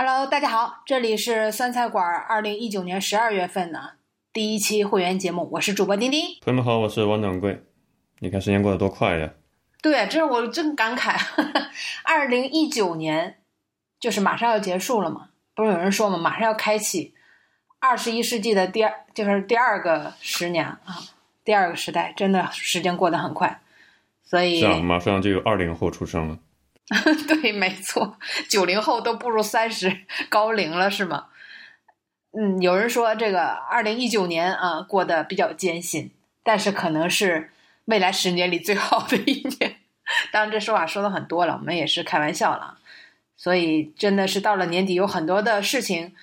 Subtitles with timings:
[0.00, 3.94] Hello，大家好，这里是酸菜馆二零一九年十二月份的
[4.32, 6.20] 第一期会员节目，我是主播丁丁。
[6.40, 7.64] 朋友们好，我是王掌柜。
[8.20, 9.28] 你看时间过得多快呀！
[9.82, 11.20] 对，这我真感慨，
[12.06, 13.38] 二零一九年
[13.98, 17.12] 就是马上要结束了嘛，不是有人说嘛，马上要开启
[17.80, 20.78] 二十一世纪的第二，就是第二个十年啊，
[21.44, 23.60] 第二个时代，真的时间过得很快，
[24.22, 26.38] 所以是啊，马上就有二零后出生了。
[27.28, 28.18] 对，没错，
[28.48, 31.26] 九零后都步入三十高龄了，是吗？
[32.32, 36.10] 嗯，有人说这个二零一九年啊过得比较艰辛，
[36.42, 37.50] 但是可能是
[37.86, 39.76] 未来十年里最好的一年。
[40.32, 42.78] 当然，这说法说的很多了，我们也是开玩笑了。
[43.36, 46.14] 所以，真的是到了年底，有很多的事情，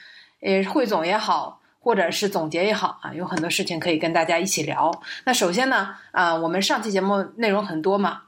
[0.42, 4.92] 呃，汇总也好，或者是总结也好啊，有很多事情可以跟大家一起聊。
[5.26, 8.24] 那首先呢，啊，我们上期节目内容很多嘛。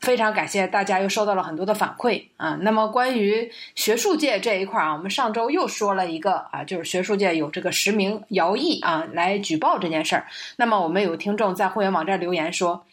[0.00, 2.58] 非常感谢大家又收到了很多的反馈啊！
[2.62, 10.26] 那么关于学术界这一块啊，我们上周又说了一个啊，就是学术界有这个实名摇役啊来举报这件事儿。
[10.56, 12.86] 那么我们有听众在会员网站留言说，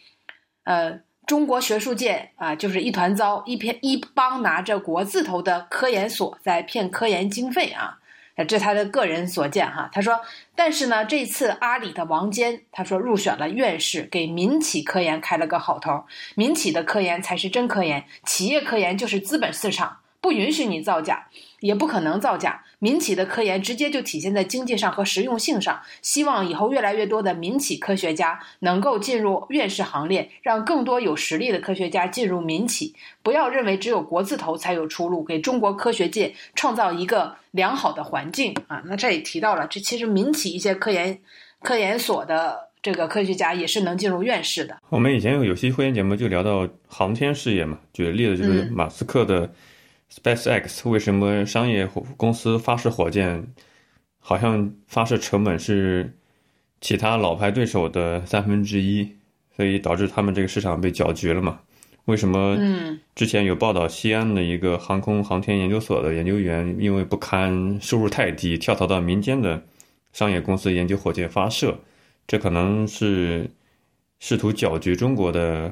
[0.64, 7.98] 呃，中国学术界啊就是一团糟，一篇一帮拿着国字头的科研所在骗科研经费啊。
[8.44, 10.20] 这他的个人所见哈，他说，
[10.54, 19.98] 但是呢，这次阿里的王坚他说入选了院士，给民企科研开了个好头，民企的科研才是真科研，企业科研就是资本市场。
[20.20, 21.28] 不允许你造假，
[21.60, 22.64] 也不可能造假。
[22.80, 25.80] 民企的科研直接就体现在经济上和实用性上。
[26.00, 32.94] 希望以后越来越多的民企科学家能够进入院士行列，让更多有实力的科学家进入民企。
[33.22, 38.82] 不要认为只有国字头才有出路，给中国科学界创造一个良好的环境啊！
[38.86, 41.18] 那这也提到了，这其实民企一些科研
[41.60, 44.76] 科研所的这个科学家也是能进入院士的。
[44.88, 49.50] 我们以前有有些会员节目就聊到航天事业嘛，举个例子就是马斯克的。
[50.12, 53.46] SpaceX 为什么商业公司发射火箭，
[54.18, 56.16] 好像发射成本是
[56.80, 59.16] 其他老牌对手的三分之一，
[59.54, 61.60] 所以导致他们这个市场被搅局了嘛？
[62.06, 62.56] 为什么？
[62.58, 69.62] 嗯，之前有报道，西安的一个航空航天研究所的研究员因为不堪收入太低，跳槽到民间的
[70.14, 71.78] 商业公司研究火箭发射，
[72.26, 73.50] 这可能是
[74.20, 75.70] 试图搅局中国的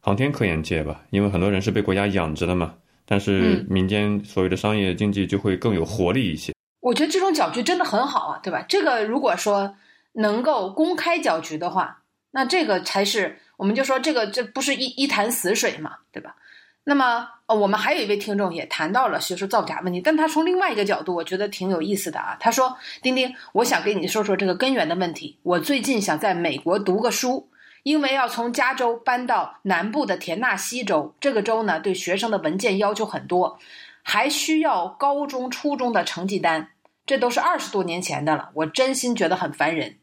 [0.00, 1.04] 航天科研界吧？
[1.10, 2.74] 因为很多人是被国家养着的嘛。
[3.06, 6.52] 但是民间所谓的商业经济就会更有活力一些。
[6.80, 8.64] 我觉得这种搅局真的很好啊，对吧？
[8.68, 9.76] 这个如果说
[10.12, 12.02] 能够公开搅局的话，
[12.32, 16.36] 那这个才是我们就说这个这不是一一潭死水嘛，对吧？
[16.84, 22.36] 那么呃，我们还有一位听众也谈到了学术造假问题，但他从另外一个角度，我觉得挺有意思的啊。
[22.38, 25.38] 他说：“丁丁，我想跟你说说这个根源的问题。
[25.42, 27.48] 我最近想在美国读个书。”
[27.86, 33.60] 因为要从加州搬到南部的田纳西州，这个州呢对学生的文件要求很多，
[34.02, 36.70] 还需要高中、初中的成绩单，
[37.06, 39.98] 这都是二十多年前的了，我真心觉得很烦人。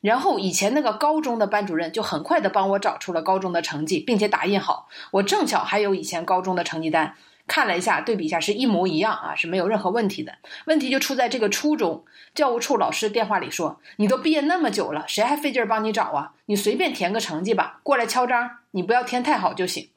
[0.00, 7.16] 然后以前那个高中的班主任就很快的帮我找出了高中的成绩，并且打印好，我正巧还有以前高中的成绩单。
[7.46, 10.34] 看了一下，对比一下，是一模一样啊，是没有任何问题的。
[10.66, 16.32] 问题就出在这个初中教务处老师电话里说：“你都毕业那么久了，谁还费劲帮你找啊？
[16.46, 19.90] 你随便填个成绩吧，过来敲章，你不要填太好就行。”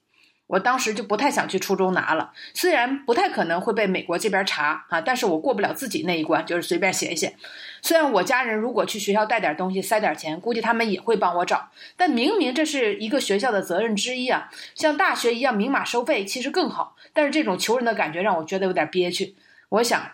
[0.47, 7.35] 我当时就不太想去初中拿了，虽然不太可能会被美国这边查啊，但是我过不了自己那一关，就是随便写一写。
[7.81, 19.35] 虽然我家人如果去学校带点东西塞点钱，估计他们也会帮我找，但明明这是一个学校的责任之一啊，像大学一样明码收费其实更好，但是这种求人的感觉让我觉得有点憋屈。
[19.69, 20.11] 我想，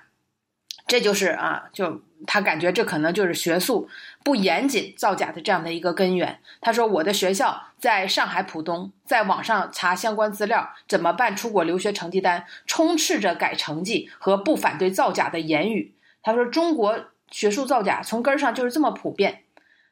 [0.87, 2.01] 这就是啊，就。
[2.25, 3.89] 他感觉这可能就是学术
[4.23, 6.39] 不严谨造假的这样的一个根源。
[6.61, 19.43] 他说：“我的学校在上海浦东，在网上查相关资料，怎么办出国留学成绩单，充斥着改成绩和不反对造假的言语。”他说：“中国学术造假从根儿上就是这么普遍。”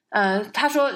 [0.10, 0.92] 嗯，他说。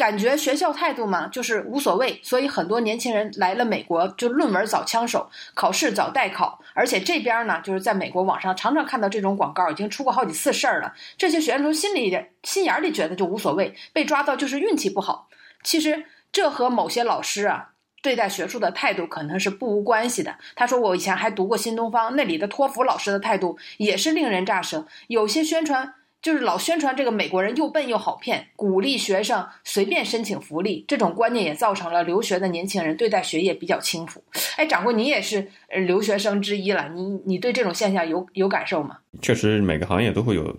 [0.00, 10.94] 感觉学校态度嘛，就是无所谓，所以很多年轻人来了美国，就论文早枪手，考试早代考，而且这边呢，就是在美国网上常常看到这种广告，已经出过好几次事儿了。
[11.18, 15.28] 这些学生从心里心眼里觉得就无所谓，被抓到就是运气不好。
[15.62, 20.34] 其实这和某些老师啊对待学术的态度可能是不无关系的。
[20.56, 25.92] 他说我以前还读过新东方，那里的托福老师的态度也是令人咋舌，有些宣传。
[26.22, 34.22] 就是老宣传这个美国人又笨又好骗，鼓励学生随便申请福利，这种观念也造成了留学的年轻人对待学业比较轻浮。
[34.56, 35.48] 哎，掌柜，你也是
[35.86, 38.98] 留学生之一了，你你对这种现象有有感受吗？
[39.22, 40.54] 确实，每个行业都会有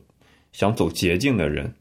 [0.51, 1.71] 想走捷径的人，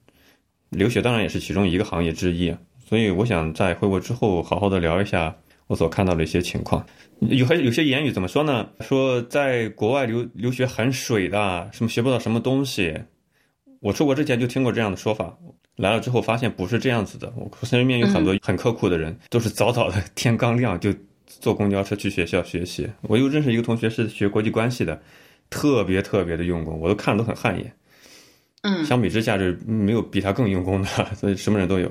[0.68, 2.54] 留学当然也是其中一个行业之一。
[2.86, 5.34] 所以，我想在回国之后好好的聊一下
[5.68, 6.84] 我所看到的一些情况。
[7.20, 8.68] 有还有些言语怎么说呢？
[8.80, 12.94] 说在国外留留学很水的，什么学不到什么东西。
[13.80, 15.36] 我出国之前就听过这样的说法，
[15.76, 17.32] 来了之后发现不是这样子的。
[17.36, 20.94] 我身边有很多很刻苦的人，都是早早的天刚亮就
[21.26, 22.90] 坐公交车去学校学习。
[23.02, 25.00] 我又认识一个同学是学国际关系的，
[25.48, 27.74] 特别特别的用功，我都看都很汗颜。
[28.62, 31.90] 嗯，相比之下，是没有比他更用功的，所以什么人都有。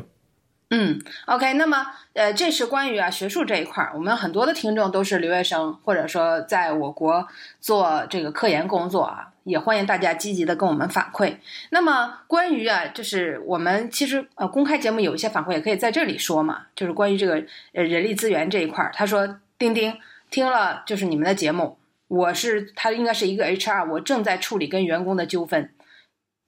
[0.70, 1.84] 嗯，OK，那么
[2.14, 7.28] 呃，这是关于啊学术这一块儿，我们很多的听众都是留学生，或者说在我国
[7.60, 11.36] 做这个科研工作啊，也欢迎大家积极的跟我们反馈。
[11.72, 17.44] 那么关于啊，就是我们其实呃公开节目有一些反馈，也可以在这里说嘛，就是关于这个
[17.74, 19.98] 呃人力资源这一块儿，他说钉钉
[20.30, 25.72] 听了就是你们的节目，我是他应该是一个 HR，我正在处理跟员工的纠纷。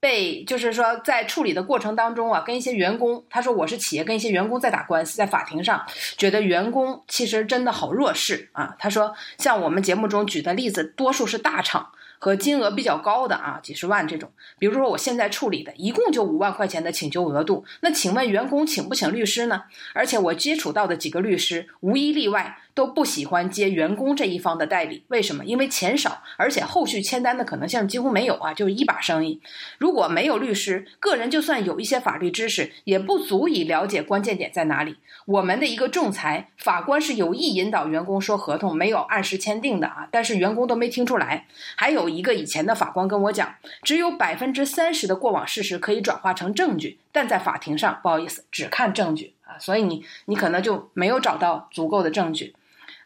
[0.01, 5.85] 被就是说，在处理的过程当中啊，跟一些员工，他说我是企业跟一些员工在打官司，在法庭上，
[6.17, 8.75] 觉得员工其实真的好弱势啊。
[8.77, 11.91] 他说，像我们节目中举的例子，多数是大厂。
[12.23, 17.65] 和金额比较高的啊，几十万这种，比如说我现在处理的，一共就五万块钱的请求额度。
[17.79, 19.63] 那请问员工请不请律师呢？
[19.95, 25.03] 而且我接触到的几个律师，无一例外都不喜欢接员工这一方的代理。
[25.07, 25.43] 为什么？
[25.43, 29.41] 因为钱少，而且后续签单的可能性几乎没有啊，就是一把生意。
[29.79, 34.97] 如果没有律师，个人就算有一些法律知识，也不足以了解关键点在哪里。
[35.25, 41.47] 我们的一个仲裁法官是有意引导员工说合同没有按时签订的啊，但是员工都没听出来。
[41.75, 42.11] 还有。
[42.11, 52.53] 一个以前的法官跟我讲，只有百分之三十的过往事实可以转化成证据，但在法庭上，不好意思，只看证据啊，所以你你可能就没有找到足够的证据。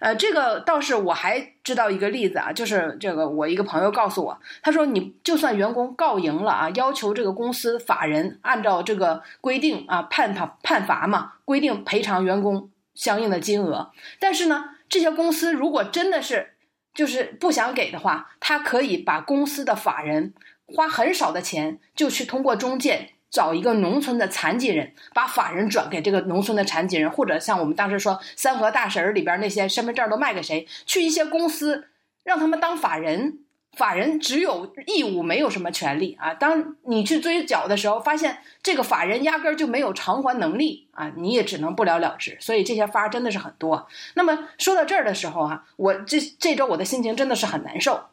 [0.06, 16.52] 呃，这个倒是我还知道一个例子啊，就是这个我一个朋友告诉我，他说你就算员工告赢了啊，要求这个公司法人按照这个规定啊判他判罚嘛，规定赔偿员工相应的金额，但是呢，这些公司如果真的是。
[16.96, 20.34] 就是不想给的话，他可以把公司的法人
[20.66, 31.90] 花很少的钱，就去通过中介找一个农村的残疾人，把法人转给这个农村的残疾人，或者像我们当时说三和大神里边那些身份证都卖给谁，去一些公司
[32.24, 33.40] 让他们当法人。
[33.76, 36.34] 法人只有义务，没有什么权利啊！
[36.34, 42.38] 当你去追缴的时候，发现这个法人压根儿就没有偿还能力啊，你也只能不了了之。
[42.40, 43.86] 所以这些法真的是很多。
[44.14, 48.06] 那么说到这儿的时候啊，我这这周我的心情真的是很难受。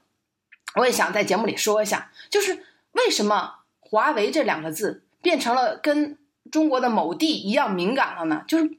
[0.75, 6.19] 我也想在节目里说一下，就是为什么华为这两个字变成了跟
[6.51, 8.45] 中国的某地一样敏感了呢？
[8.47, 8.79] 就是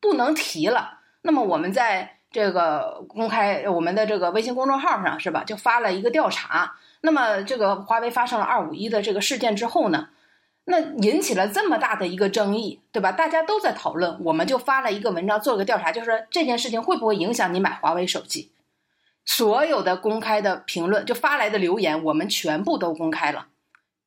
[0.00, 1.00] 不能提了。
[1.20, 2.18] 那么我们在。
[2.34, 5.44] 这个公开我们的这个微信公众号上是吧？
[5.44, 6.76] 就发了一个调查。
[7.02, 10.08] 那么这个华为发生了二五一的这个事件之后呢，
[10.64, 13.12] 那引起了这么大的一个争议，对吧？
[13.12, 18.50] 大家都在讨论，我们就发了一个文章，做了个调查，就是这件事情会不会影响你买华为手机？
[19.26, 23.48] 所有的公开的评论，就发来的留言，我们全部都公开了。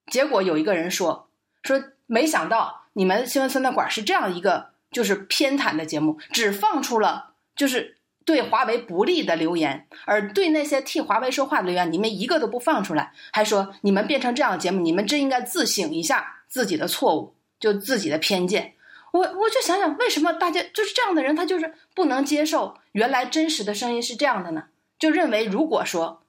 [0.07, 1.24] 结果有一个人说
[1.65, 7.93] 说，没想到你们新闻酸菜馆是这样一个就是偏袒的节目，只放出了就是。
[8.25, 18.73] 对华为不利的留言，而对那些替华为说话的留言，你们一个都不放出来，还说你们变成这样的节目，你们真应该自省一下自己的错误，就自己的偏见。
[19.11, 24.63] 我我就想想，为什么大家就是这样的人，他就是不能接受原来真实的声音是这样的呢？
[24.97, 26.24] 就认为如果说。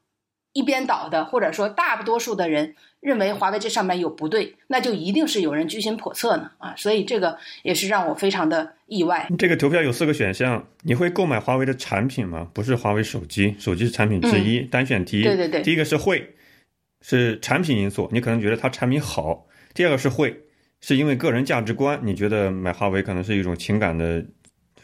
[0.56, 6.74] 一边倒的，或者说大多数的人认为华为这上面有不对，那就一定是有人居心叵测呢啊！
[6.76, 9.28] 所以这个也是让我非常的意外。
[9.38, 12.48] 这个投票有四个选项，你会购买华为的产品吗？
[12.54, 15.22] 不是华为手机，手机是产品之一，单选题。
[15.22, 16.34] 对对对，第一个是会，
[17.02, 20.34] 是产品因素，你可能觉得它产品好；第二个是会，
[20.80, 24.24] 是因为个人价值观，你觉得买华为可能是一种情感的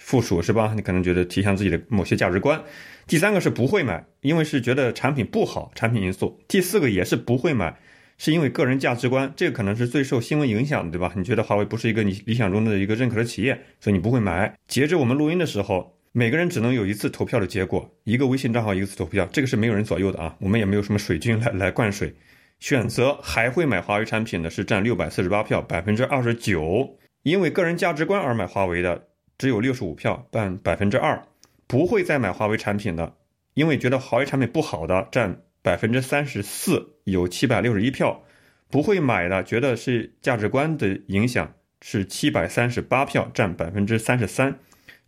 [0.02, 0.72] 附属，是吧？
[0.74, 2.60] 你可能觉得体现自己的某些价值观。
[3.06, 6.40] 第三个是不会买，因为是觉得产品不好，产品因素。
[6.48, 7.78] 第四个也是不会买，
[8.18, 11.12] 是因为个人价值观，这个可能是最受新闻影响的，对吧？
[11.16, 14.52] 你觉得华为不是一个你理想中的一个认可的企业，所以你不会买。
[14.66, 22.12] 截至我们录音的时候，每个人只能有一次投票的结果，一个微信账号一次投票，这个是没有人左右的啊，我们也没有什么水军来来灌水。
[22.60, 29.08] 选择还会买华为产品的是占六百四十八票，百分之二十九，因为个人价值观而买华为的
[29.38, 31.22] 只有六十五票，占百分之二。
[31.66, 33.14] 不会再买华为产品的，
[33.54, 38.24] 因为觉得华为产品不好的占百分之三十四，有七百六十一票；
[38.68, 44.58] 不会买的，觉得是价值观的影响，是七百三十八票，占百分之三十三。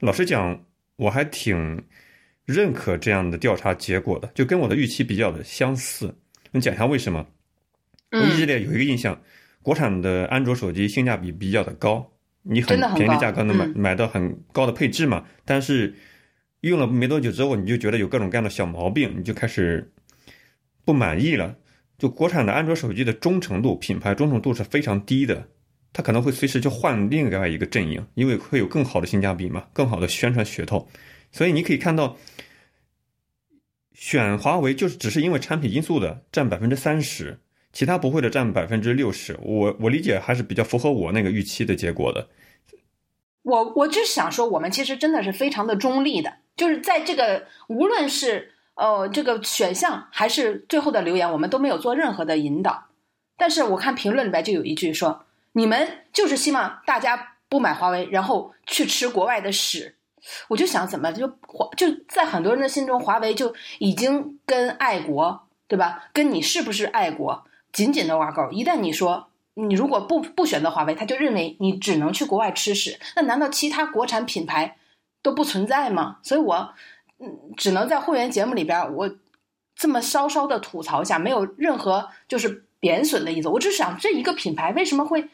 [0.00, 0.64] 老实讲，
[0.96, 1.84] 我还挺
[2.46, 6.14] 认可这样的调查结果的，就跟我的预期比较的相似。
[6.52, 7.26] 你讲一下为什么？
[8.10, 9.20] 我一直有一个印象，
[9.60, 12.13] 国产的安卓手机性价比比较的高，
[12.44, 15.92] 你很便宜的价格能买买到很高的配置嘛，但是。
[16.64, 19.92] 用了没多久之后，你就觉得有各种各样的小毛病，你就开始
[20.82, 21.54] 不满意了。
[21.98, 25.46] 就国产的安卓手机的忠诚度、品牌忠诚度是非常低的，
[25.92, 30.88] 它可能会随时就换另外一个阵营，因为会有更好的性价比嘛，更好的宣传噱头。
[31.32, 32.16] 所以你可以看到，
[33.92, 37.38] 选华为就是只是因为产品因素的占百分之三十，
[37.74, 39.36] 其他不会的占百分之六十。
[39.42, 42.28] 我我理解还是比较符合我那个预期的结果的。
[43.42, 52.86] 我我就想说，我们其实真的是非常的中立的，就是在这个无论是呃这个选项还是最后的留言，我们都没有做任何的引导。
[53.36, 59.96] 但是我看评论里边就有一句说，你们就是希望大家不买华为，然后去吃国外的屎。
[60.48, 66.08] 我就想怎么就华就在很多人的心中，华为就已经跟爱国对吧？
[66.14, 68.50] 跟你是不是爱国紧紧的挂钩。
[68.50, 69.28] 一旦你说。
[69.56, 72.98] 你如果不不选择华为，他就认为你只能去国外吃屎。
[73.14, 74.78] 那难道其他国产品牌
[75.22, 76.16] 都不存在吗？
[76.24, 76.74] 所以我
[77.20, 79.08] 嗯，只能在会员节目里边，我
[79.76, 83.46] 这么稍稍的吐槽一下，没有任何就是贬损的意思。
[83.46, 85.28] 我只想这一个品牌为什么会？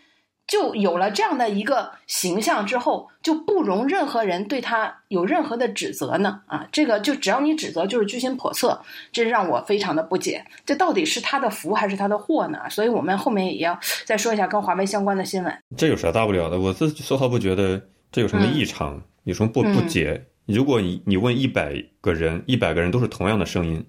[0.50, 6.42] 就有了这样的一个形象之后，就不容任何人对他有任何的指责呢？
[6.46, 10.44] 啊，这个就只要你指责，就是居心叵测，这让我非常的不解。
[10.66, 12.68] 这到底是他的福还是他的祸呢？
[12.68, 15.56] 所以我们后面也要再说一下跟华为相关的新闻。
[15.76, 16.58] 这有啥大不了的？
[16.58, 17.80] 我是丝毫不觉得
[18.10, 20.26] 这有什么异常，有什么不不解。
[20.46, 23.86] 如果你你问一百个人，一百个人都是同样的声音，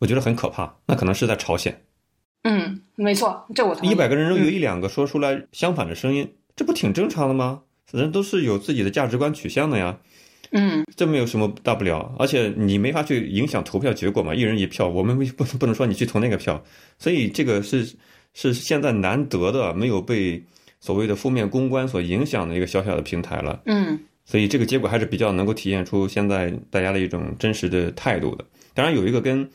[0.00, 0.76] 我觉得很可怕。
[0.86, 1.85] 那可能是在朝鲜。
[2.48, 3.90] 嗯，没错，这我同意。
[3.90, 7.60] 一百个人中有一两个说出来相反的声音，这不挺正常的吗？
[7.90, 9.98] 人都是有自己的价值观取向的呀。
[10.52, 16.62] 嗯，这没有什么大不了，而且你没法去影响投票结果嘛，一人一票，我们不不能说你去投那个票，
[17.00, 17.84] 所以这个是
[18.32, 20.40] 是现在难得的没有被
[20.78, 23.60] 所谓的负面公关所影响的一个小小的平台了。
[23.66, 28.44] 嗯，所以这个结果还是比较能够体现出现在大家的一种真实的态度的。
[28.72, 29.50] 当然，有一个跟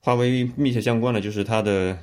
[0.00, 1.96] 华为密切相关的，就是它的。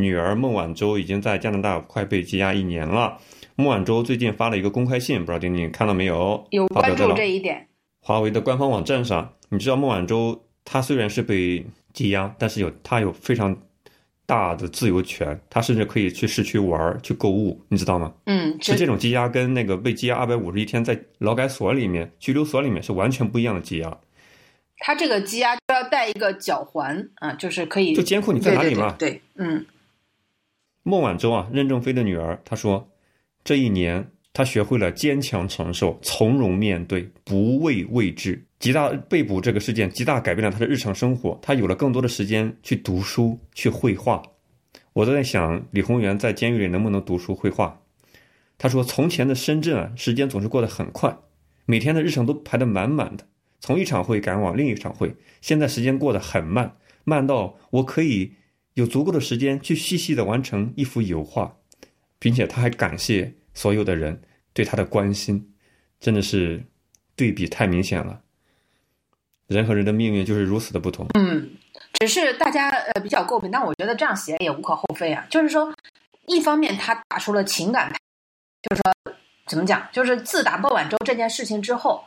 [0.00, 3.18] 女儿孟晚舟已经在加拿大快被羁押一年了。
[3.56, 6.46] 孟晚舟最近发了一个公开信，不知道丁丁看到没有？
[6.50, 7.66] 有关注这一点。
[8.00, 13.54] 华为的官方网站上，你知道孟晚舟她虽然是被羁押，但是有她有非常
[14.24, 18.14] 大的自由权，她甚至可以去市区玩、去购物，你知道吗？
[18.24, 23.98] 嗯，是这种羁押跟那个被羁押二百五十一天在劳改所里面、拘留所里面是完全不一样的羁押。
[24.78, 28.94] 他这个羁押就要带一个脚环啊，就是可以就监控你在哪里嘛？
[28.98, 29.66] 对，嗯。
[30.82, 32.90] 孟晚舟啊，任正非的女儿，她说
[33.44, 38.46] ：“这一年，她学会了坚强承受、从容面对、不畏未知。
[38.58, 41.38] 极大被捕这个事件，极大改变了她的日常生活。
[41.42, 44.22] 她有了更多的时间去读书、去绘画。
[44.94, 47.82] 我都在想，李宏源在监狱里能不能读书绘画？”
[48.56, 51.14] 他说：“从前的深圳啊，时间总是过得很快，
[51.66, 53.26] 每天的日程都排得满满的，
[53.60, 55.14] 从一场会赶往另一场会。
[55.42, 58.32] 现在时间过得很慢，慢到我可以。”
[58.74, 61.56] 有足够的时间去细细的完成一幅油画，
[62.18, 64.22] 并且他还感谢所有的人
[64.52, 65.52] 对他的关心，
[65.98, 66.62] 真的是
[67.16, 68.22] 对比太明显了。
[69.48, 71.06] 人和人的命运就是如此的不同。
[71.14, 71.50] 嗯，
[71.94, 75.26] 只是大家呃比较诟病，但我觉得这样写也无可厚非啊。
[75.28, 75.74] 就是说，
[76.26, 77.92] 一方面他打出了情感，
[78.62, 79.14] 就是说
[79.46, 82.04] 怎么讲，就是自打孟晚舟这件事情之后，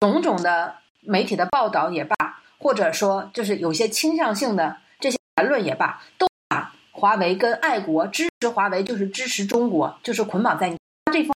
[0.00, 2.16] 种种的媒体的报道也罢。
[2.62, 10.76] 或者说，就是有些倾向性的这些言论也罢，都把华为跟爱国支持华为就是支持中国，就是捆绑在你
[11.10, 11.34] 这方。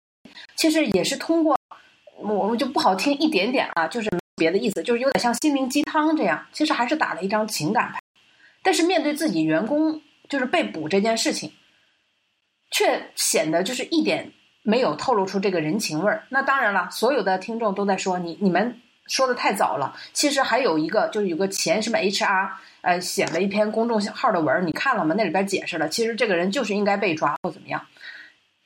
[0.54, 1.56] 其实也是通过
[2.18, 6.46] 我们就不好听一点点啊，就是别的意思，就是有点像心灵鸡汤这样。
[6.52, 7.98] 其实还是打了一张情感牌，
[8.62, 11.50] 但是面对自己员工就是被捕这件事情，
[12.70, 14.30] 却显得就是一点
[14.62, 16.26] 没有透露出这个人情味儿。
[16.28, 18.78] 那当然了，所有的听众都在说你你们。
[19.06, 25.14] 说的太早了，其实还有一个，就是有个前什么 HR，呃，写了一篇公众号的文，你看了吗？
[25.16, 27.84] 那里边解释了，其实这个人就是应该被抓或怎么样？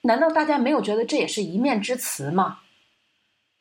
[0.02, 2.60] 难道大家没有觉得这也是一面之词吗？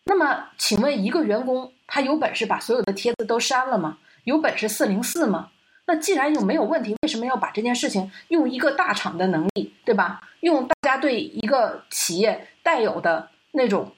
[0.06, 3.98] 那么，请问一个员工他有本事把所有的帖子都删了吗？
[4.24, 5.50] 有本事四零四吗？
[5.88, 10.22] 那既然又没有问题，为什么要把这件事情用一个大厂的能力，对吧？
[10.42, 13.94] 用大家对一个企业带有的那种。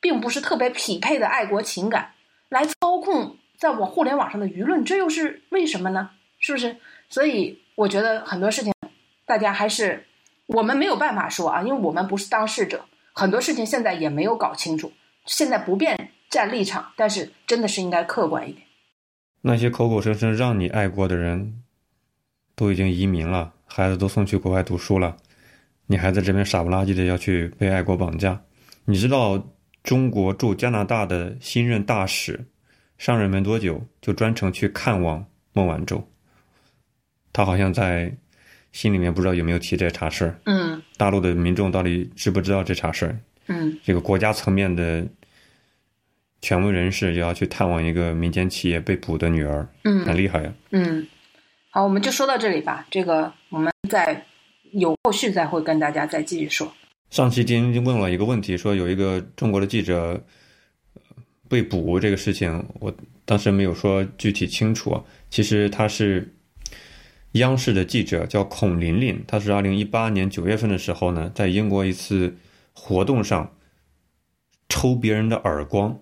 [0.00, 2.12] 并不是特别匹配的爱国情感，
[2.48, 6.10] 来操控在我互联网上的舆论，这又是为什么呢？
[6.38, 6.76] 是不是？
[7.08, 8.72] 所以我觉得很多事情，
[9.26, 10.06] 大家还是
[10.46, 14.92] 我们没有办法说啊，因为我们不是当事者，很多事情现在也没有搞清楚，
[15.26, 18.66] 现在不便站立场，但是真的是应该客观一点。
[19.42, 21.62] 那些口口声声让你爱国的人，
[22.54, 25.16] 都已经移民了，孩子都送去国外读书了，
[25.86, 28.40] 你还在这边傻不拉几的要去被爱国绑架，
[28.86, 29.42] 你知道？
[29.82, 32.44] 中国驻加拿大的新任大使
[32.98, 36.06] 上任没多久，就专程去看望孟晚舟。
[37.32, 38.12] 他好像在
[38.72, 40.38] 心里面不知道有没有提这茬事儿。
[40.44, 43.18] 嗯大陆的民众到底知不知道这茬事儿？
[43.46, 45.06] 嗯这个国家层面的
[46.42, 50.52] 权威人士也要去探望一个民间企业被捕的女儿，嗯很嗯厉害呀。
[50.70, 51.06] 嗯，
[51.70, 52.86] 好，我们就说到这里吧。
[52.90, 54.24] 这个我们再
[54.72, 56.72] 有后续再会跟大家再继续说。
[57.10, 60.24] 上期丁丁问了一个问题，说有一个中国的记者
[61.48, 65.02] 被捕这个事情，我当时没有说具体清楚。
[65.28, 66.32] 其实他是
[67.32, 72.36] 央视的记者，叫孔琳琳，他是二零一八年九月份的时候呢，在英国一次
[72.72, 73.56] 活动上
[74.68, 76.00] 抽别人的耳光，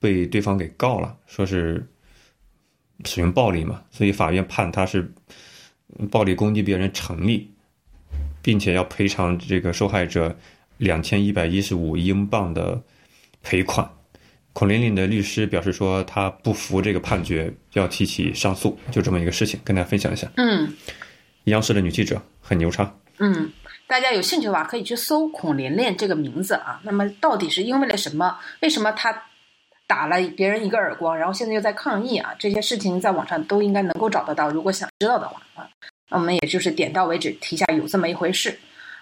[0.00, 1.88] 被对方给告了，说是
[3.04, 5.12] 使用暴力嘛，所以法院判他是
[6.10, 7.52] 暴力攻击别人成立，
[8.48, 10.34] 并且要赔偿这个受害者
[10.78, 12.80] 两千一百一十五英镑的
[13.42, 13.86] 赔款。
[14.54, 20.26] 孔琳琳的律师表示说，他不服这个判决，要提起上诉，就这么一个事情，跟大家分享一下。
[20.38, 20.66] 嗯
[21.44, 23.52] 央视的女记者很牛叉，嗯，
[23.86, 26.80] 大家有兴趣的话可以去搜“孔琳琳”这个名字啊。
[26.84, 28.38] 那么到底是因为了什么？
[28.62, 29.24] 为什么她
[29.86, 32.34] 打了别人一个耳光，然后现在又在抗议啊？
[32.38, 35.77] 这些事情在网上都应该能够找得到，如果想知道的话啊，那
[36.10, 38.58] 我们也就是点到为止，提下有这么一回事。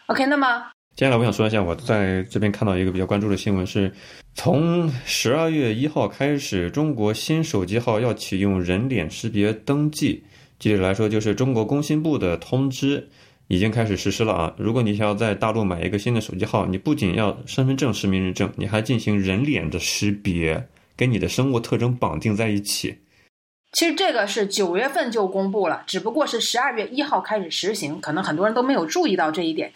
[0.06, 0.62] OK，那么
[0.96, 3.92] 接下来我想说一下，我在这边看到一个比较关注的新闻是，
[4.34, 10.24] 从十二月一号开始，中国新手机号要启用人脸识别登记。
[10.58, 13.06] 具体来说，就是中国工信部的通知
[13.48, 14.54] 已经开始实施了啊。
[14.56, 22.96] 如果你想要在大陆买一个新的手机号，你不仅要身份证实名认证，你还进行人脸的识别，跟你的生物特征绑定在一起。
[23.76, 29.70] 其实这个是九月份就公布了，只不过是十二月一号开始实行，可能很多人都没有注意到这一点。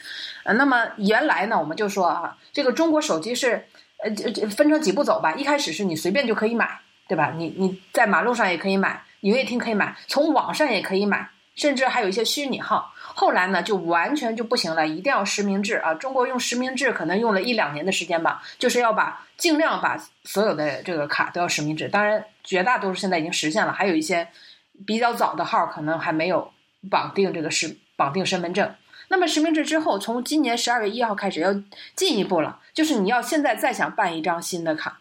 [0.45, 3.63] 呃，那么原来呢，我们就说啊，这个中国手机是
[3.99, 7.35] 呃这这分成几步走吧，一开始是你随便就可以买，对吧？
[7.37, 12.95] 你你在马路上也可以买，营业厅可以买，从网上也可以买，甚至还有一些虚拟号。
[12.97, 15.93] 后来呢，就完全就不行了，一定要实名制啊！
[15.93, 21.87] 中国用实名制可能用了一两年的时间吧，就是要把尽量把所有的这个卡都要实名制。
[21.89, 24.29] 当然，绝大多数现在已经实现了，还有一些
[24.87, 26.53] 比较早的号可能还没有
[26.91, 28.75] 绑定这个实绑定身份证。
[29.09, 31.53] 那么实名制之后，从今年十二月一号开始要
[31.97, 35.01] 进一步了，就是你要现在再想办一张新的卡，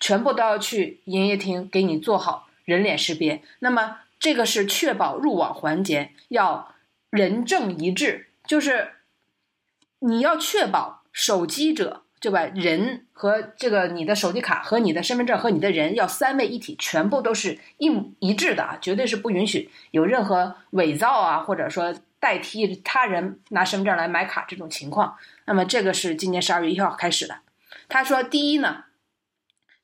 [0.00, 3.42] 全部都要去营业厅给你做好人脸识别。
[3.60, 6.74] 那么这个是确保入网环节要
[7.10, 8.94] 人证一致，就是
[10.00, 12.42] 你要确保手机者对吧？
[12.56, 25.16] 人和这个你的手机卡和你的身份证和你的人要三位一体，全部都是一一致的啊，绝对是不允许有任何伪造啊，或者说代替他人拿身份证来买卡这种情况。
[25.44, 27.36] 那么这个是今年十二月一号开始的。
[27.88, 28.86] 他说，第一呢，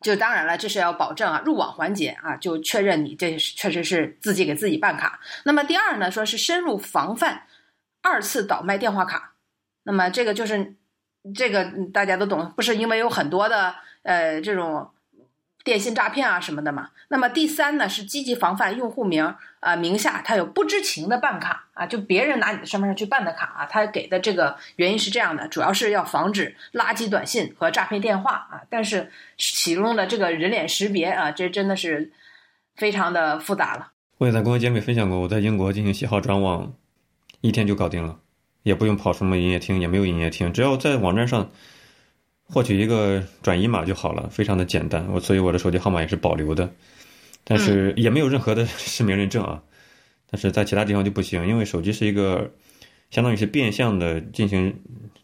[0.01, 5.21] 就当然了，这是要保证啊入网环节啊，就确认你这确实是自己给自己办卡。
[5.45, 7.45] 那么第二呢，说是深入防范
[8.03, 9.35] 二次倒卖电话卡。
[9.85, 10.75] 那么这个就是
[11.35, 14.91] 这个大家都懂，不是因为有很多的呃这种
[15.65, 16.91] 电信诈骗啊什么的嘛。
[17.09, 28.63] 那么第三呢是积极防范用户名啊、名下他有不知情的办卡啊，就别人拿你的身份证去办的卡啊，他给的这个原因是这样的，主要是要防止垃圾短信和诈骗电话啊。
[28.69, 32.11] 但是启用的这个人脸识别啊，这真的是
[32.75, 33.93] 非常的复杂了。
[34.19, 36.73] 我也在公开节目分享过，我在英国进行喜号转网，
[37.41, 38.19] 一天就搞定了，
[38.63, 41.51] 也不用跑什么营业厅，也没有营业厅，只要在网站上
[42.45, 45.07] 获取一个转移码就好了，非常的简单。
[45.13, 46.71] 我所以我的手机号码也是保留的，
[47.45, 49.63] 但是也没有任何的实名认证啊。
[50.31, 52.51] 但是在其他地方就不行，因为手机是一个
[53.11, 54.75] 相当于是变相的进行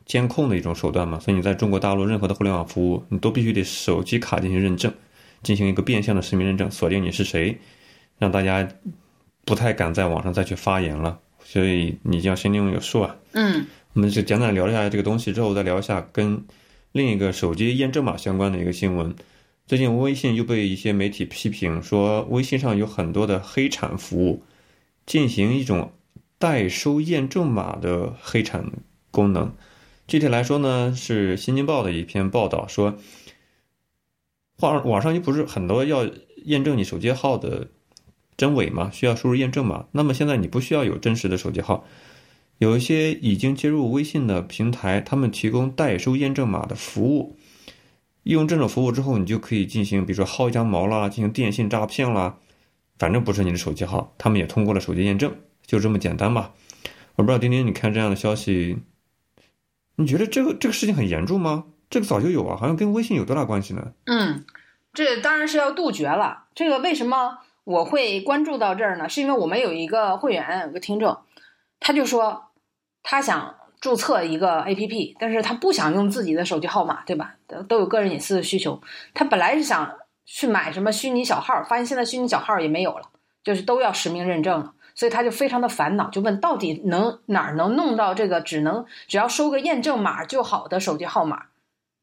[0.04, 4.92] 监控的一种手段嘛，所以你在中国大陆任何的互联网服务，你都必须得手机卡进行认证，
[5.42, 7.58] 进行一个变相的实名认证，锁定你是谁，
[8.18, 8.68] 让大家
[9.44, 11.18] 不太敢在网上再去发言了。
[11.50, 13.16] 所以你就要心中有数啊。
[13.32, 16.44] 嗯我们就简短聊一下这个东西之后，再聊一下跟
[16.92, 19.16] 另一个手机验证码相关的一个新闻。
[19.66, 24.42] 最近微信又被一些媒体批评说，微信上有很多的黑产服务，
[25.06, 25.92] 进行一种
[26.36, 28.70] 代收验证码的黑产
[29.10, 29.52] 功能。
[30.06, 32.98] 具体来说呢，是《新京报》的一篇报道说，
[34.60, 36.06] 网网上又不是很多要
[36.44, 37.68] 验证你手机号的
[38.38, 39.84] 真伪嘛，需要输入验证码。
[39.92, 41.84] 那么现在你不需要有真实的手机号，
[42.56, 47.36] 有一些已经接入微信的平台，他们提供代收验证码的服务。
[48.22, 52.36] 用这种服务之后，你就可以进行，比如说薅羊毛啦，进行电信诈骗啦，
[52.98, 55.34] 反正不是你的手机号，他们也通过了手机验证，
[55.66, 56.52] 就这么简单吧。
[57.16, 58.78] 我不知道丁丁，你看这样的消息，
[59.96, 61.64] 你觉得这个这个事情很严重吗？
[61.90, 63.92] 这个早就有啊，好像跟微信有多大关系呢？
[64.04, 64.44] 嗯，
[64.92, 66.44] 这当然是要杜绝了。
[66.54, 69.10] 这个为什么我会关注到这儿呢？
[69.10, 71.18] 是因为我们有一个会员，有个听众，
[71.78, 72.44] 他就说
[73.02, 77.34] 他想注册一个 APP，但是他不想用自己的手机号码，对吧？
[77.68, 78.80] 都有个人隐私的需求。
[79.12, 83.10] 他本来是想去买什么虚拟小号，发现现在虚拟小号也没有了，
[83.44, 84.72] 就是都要实名认证了。
[84.94, 91.48] 所以他就非常的烦恼，就问到底能哪儿能弄到这个只能只要收个验证码就好的手机号码？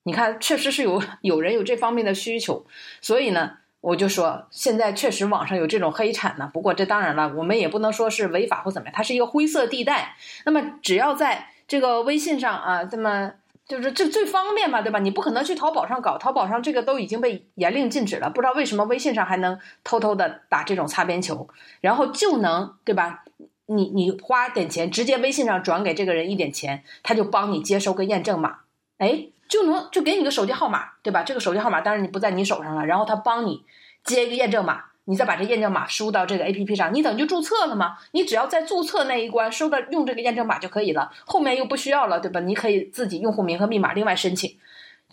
[0.04, 2.68] 你看，确实是有有人有这方面的需求，
[3.02, 6.50] 所以呢，我就说现在确实网上有这种黑产呢。
[6.54, 10.16] 不过这当然了，我们也不能说是违法或怎么样，它是一个灰色地带。
[10.46, 13.32] 那么只要在这个微信上啊，这么。
[13.68, 15.00] 就是这最方便嘛，对吧？
[15.00, 18.30] 你不可能去淘宝上搞，淘宝上这个都已经被严令禁止了。
[18.30, 21.50] 不知道为什么微信上还能偷偷的打这种擦边球，
[21.82, 23.24] 然后就能对吧？
[23.66, 28.58] 你你花点钱，直接微信上转给这个人一点钱，他就帮你接收个验证码，
[29.00, 31.24] 哎，就能就给你个手机号码，对吧？
[31.24, 33.64] 这个手机号码当然你不在你手上了，然后他帮你
[34.04, 34.86] 接一个验证码。
[35.08, 37.96] 你再把这验证码输到这个 A P P 上，你等于就注册了吗？
[38.14, 42.40] 你只要在注册那一关收到用这个验证码就可以了，后面又不需要了，对吧？
[42.40, 44.58] 你可以自己用户名和密码另外申请，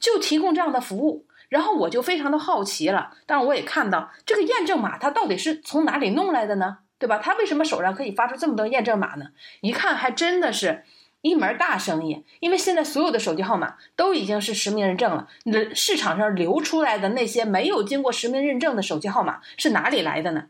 [0.01, 1.27] 就提供这样的服务。
[1.51, 6.79] 然后我就非常的好奇了，当然我也看到这个验证码它到底是从哪里弄来的呢？
[6.99, 7.19] 对吧？
[7.19, 9.27] 他为什么手上可以发出这么多验证码呢？
[9.61, 10.85] 一看还真的是。
[11.23, 15.29] 一门大生意，因为现在所有的手机号码都已经是实名认证了。
[15.45, 20.47] 那市场上流出来的那些没有经过实名认证的手机号码是哪里来的呢？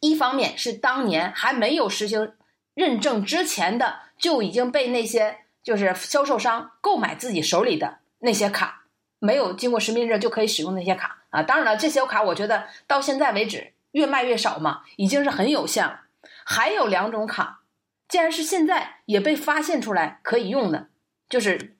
[0.00, 2.32] 一方面是当年还没有实行
[2.74, 8.86] 认证之前的，就已经被那些就是销售商购买自己手里的那些卡，
[9.20, 11.44] 没有经过实名认证就可以使用那些卡啊。
[11.44, 16.00] 当然了，这些卡我觉得到现在为止越卖越少嘛，已经是很有限了。
[16.44, 17.60] 还有两种卡。
[18.08, 20.88] 既然是现在也被发现出来可以用的，
[21.28, 21.76] 就是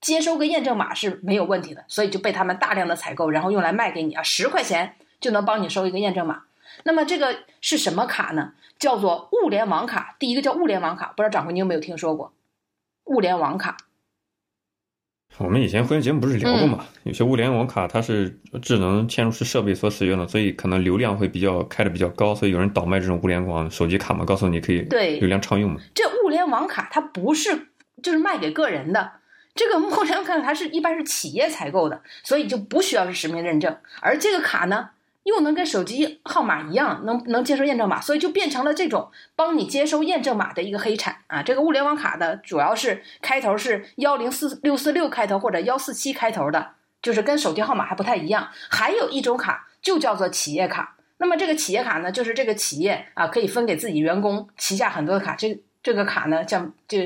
[0.00, 6.44] 接收个验证码是没有问题的，所以就被他们大量的采购，然后用来卖给你啊，十块钱就能帮你收一个验证码。
[6.84, 8.52] 那么这个是什么卡呢？
[8.78, 10.16] 叫做物联网卡。
[10.18, 12.32] 第一个叫物联网卡，不知道掌柜你有没有听说过？
[13.04, 13.76] 物联网卡。
[15.38, 16.86] 我们以前会员节目不是聊过嘛？
[17.04, 25.80] 有些物联网卡它是智能嵌入式设备所使用的，所以可能流量会比较开的比较高，所以有人倒卖这种物联网手机卡嘛，告诉你可以对流量畅用嘛。
[25.94, 27.68] 这物联网卡它不是
[28.02, 29.12] 就是卖给个人的，
[29.54, 34.90] 这个物联网卡它是一般是企业采购的，所以就不需要是实名认证，而这个卡呢。
[35.26, 41.42] 又能跟手机号码一样，能能接收验证码，所以就变成了这种帮你接收验证码的一个黑产啊！
[41.42, 48.50] 这个物联网卡的主要是开头是幺零四六四六开头或者幺四七开头的，就是跟手机号码还不太一样。
[48.70, 57.00] 还有一种卡就叫做企业卡，那么这个企业卡呢，就是这个企业啊可以分给自己员工旗下很多的卡，这这个卡呢，像就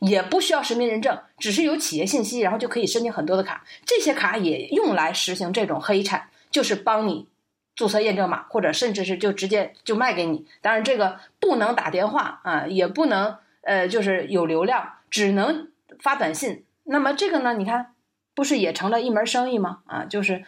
[0.00, 3.62] 也不需要实名认证，只是有企业信息，然后就可以申请很多的卡。
[3.84, 7.28] 这些卡也用来实行这种黑产，就是帮你。
[7.76, 10.46] 注册验证码，或者甚至是就直接就卖给你。
[10.62, 15.68] 当然，这个不能打电话啊，也不能呃，就是有流量，只能
[16.00, 16.64] 发短信。
[16.84, 17.92] 那么这个呢，你看，
[18.34, 19.80] 不是也成了一门生意吗？
[19.86, 20.42] 啊，就是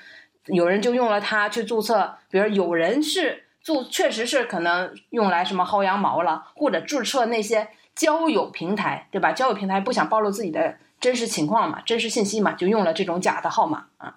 [0.46, 9.32] 有人就用了它去注册，比如有人是注，确实是可能用来什么薅羊毛了，或者注册那些交友平台，对吧？
[9.32, 14.14] 交友平台不想暴露自己的真实情况嘛，真实信息嘛，就用了这种假的号码啊。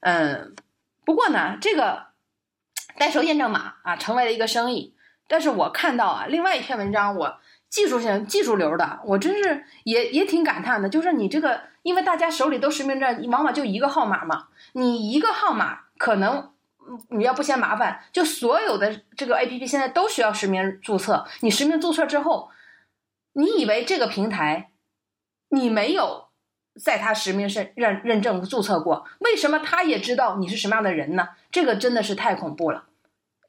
[0.00, 0.54] 嗯，
[1.04, 2.05] 不过呢，这个。
[2.98, 4.94] 代收验证码啊，成为了一个生意。
[5.28, 10.88] 但是我看到啊，另外一篇文章，我技术性、技术流的，我真是也也挺感叹的。
[10.88, 16.52] 就是你这个，因为大家手里都实名证，往往就一个号码嘛，你一个号码可能
[17.10, 21.26] 你要不嫌麻烦，就所有的这个 A P P 现在都需要实名注册。
[21.40, 22.50] 你实名注册之后，
[23.32, 24.70] 你以为这个平台
[25.48, 26.25] 你没有
[26.78, 31.28] 在他实名认认认证注册过，为什么他也知道你是什么样的人呢？
[31.50, 32.84] 这个真的是太恐怖了。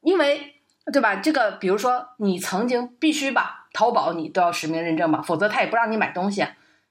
[0.00, 0.54] 因为，
[0.92, 1.16] 对吧？
[1.16, 6.46] 这个，比如说，你曾经必须把，淘宝你都要实名认证吧，否则他也不让你买东西。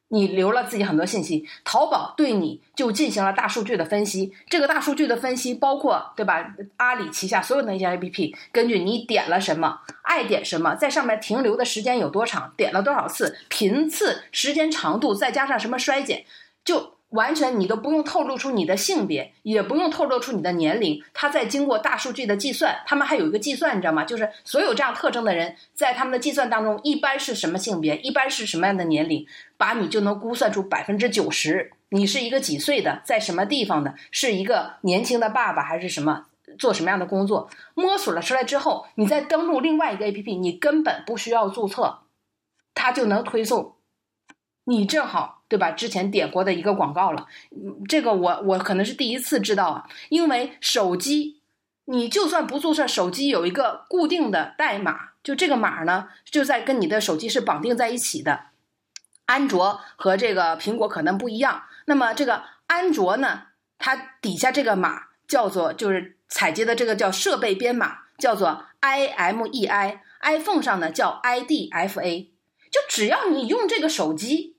[0.10, 4.34] 你留了自己很多信息，淘宝对你就进行了大数据的分析。
[4.50, 6.54] 这个大数据的分析包括，对吧？
[6.78, 16.26] 阿里旗下所有的那些 APP，根据你点了什么，爱点什么，在上面停留的时间有多长，点了多少次，频次、时间长度，再加上什么衰减，
[16.64, 16.98] 就。
[17.12, 24.04] 完全你都不用透露出你的性别，也不用透露出你的年龄，他在经过大数据的计算，他们还有一个计算，你知道吗？
[24.04, 29.26] 就是所有这样特征的人，在他们的计算当中，一般是什么性别，一般是什么样的年龄，
[29.58, 36.26] 把你就能估算出百分之九十，你是一个几岁的，在什么地方的，是一个年轻的爸爸还是什么，
[36.58, 42.00] 做什么样的工作，摸索了出来之后，你再登录另外一个 APP，你根本不需要注册，
[42.74, 43.76] 它就能推送，
[44.66, 45.36] 你正好。
[45.50, 45.72] 对吧？
[45.72, 47.26] 之前点过的一个广告了，
[47.88, 51.40] 这个我我可能是第一次知道啊，因为手机
[51.86, 58.48] 你就算不注册，手机有一个固定的代码，就这个码呢就在跟你的手机是绑定在一起的。
[59.28, 63.44] 安卓和这个苹果可能不一样，那么这个安卓呢，
[63.78, 72.30] 它底下这个码叫做就是采集的这个叫设备编码，叫做 IMEI，iPhone 上呢叫 IDFA。
[72.70, 74.58] 就只要你用这个手机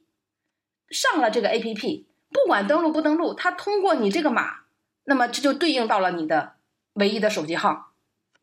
[0.91, 4.61] 上了这个 APP，不管登录不登录，它通过你这个码，
[5.05, 6.55] 那么这就对应到了你的
[6.95, 7.88] 唯一的手机号。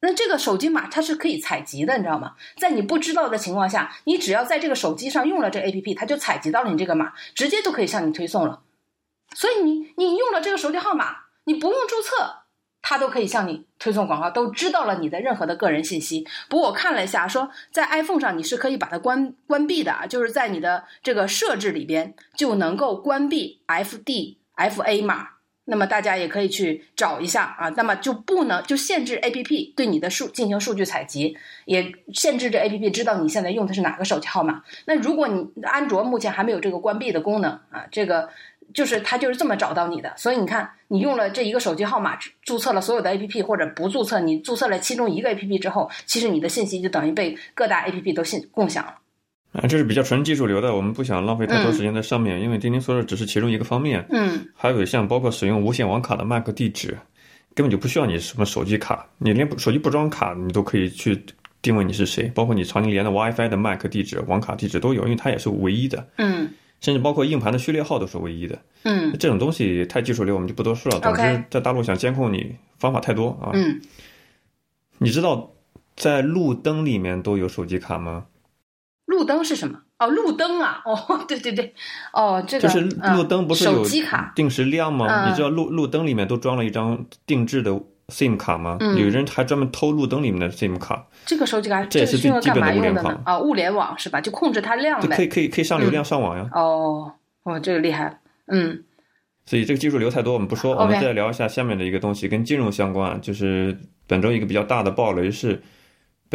[0.06, 2.36] 那这个手机码它是可以采集的，你知道吗？
[2.58, 8.62] 在你不知道的情况下，你只要在这个手机上用了这 APP，它就采集到了你这个码，直接就可以向你推送了。
[9.34, 12.44] 所以你你用了这个手机号码，你不用注册，
[12.84, 16.28] 它都可以向你推送广告，都知道了你的任何的个人信息。
[16.50, 25.35] 不过我看了一下，说在 iPhone 上你是可以把它关关闭的啊，就是在你的这个设置里边就能够关闭 FDFA 码。
[25.66, 34.64] 那么大家也可以去找一下啊，那么就不能就限制 A P P 对你的数进行数据采集，也限制这 A P P 知道你现在用的是哪个手机号码。
[34.86, 38.30] 那如果你安卓目前还没有这个关闭的功能啊，这个
[38.74, 40.14] 就是它就是这么找到你的。
[40.18, 48.96] 所以你看，你用了这一个手机号码注册了所有的 A P P，或者不注册，你注册了其中一个 A P P 之后，其实你的信息就等于被各大 A P P 都信共享了。
[49.56, 54.06] 啊，这是比较纯技术流的，我们不想浪费太多时间在上面，因为钉钉说的只是其中一个方面。
[54.10, 56.98] 嗯还有像包括使用无线网卡的 MAC 地址，
[57.54, 61.18] 根本就不需要你什么手机卡，你连手机不装卡，你都可以去
[61.62, 66.50] 定位你是谁，包括你常年连的 WiFi 的 MAC 地址、网卡地址都有，因为它也是唯一的，嗯
[66.82, 68.60] 甚至包括硬盘的序列号都是唯一的。
[68.84, 71.00] 嗯这种东西太技术流，我们就不多说了。
[71.00, 73.52] 总之，在大陆想监控你方法太多啊。
[73.54, 73.80] 嗯，
[74.98, 75.50] 你知道
[75.96, 78.26] 在路灯里面都有手机卡吗？
[79.06, 79.80] 路灯是什么？
[80.00, 81.74] 哦，路灯啊，哦， 对对对，
[82.12, 82.82] 哦，这个就是
[83.16, 85.06] 路灯不是有手机卡，定时亮吗？
[85.08, 87.72] 嗯你知道路路灯里面都装了一张定制的
[88.10, 88.78] SIM 卡吗？
[88.82, 93.04] 嗯有人还专门偷路灯里面的 SIM 卡，这个手机卡这也是最基本的物联网？
[93.06, 94.20] 呢啊，物联网是吧？
[94.20, 95.28] 就控制它亮就可以。
[95.28, 96.50] 可以可以上流量上网呀。
[96.52, 97.14] 哦
[97.44, 98.18] 哦，这个厉害了。
[98.52, 98.84] 嗯
[99.46, 103.22] 所以这个技术流太多，我们不说，我们再聊一下下面的一个东西，跟金融相关。
[103.22, 105.62] 就是本周一个比较大的暴雷是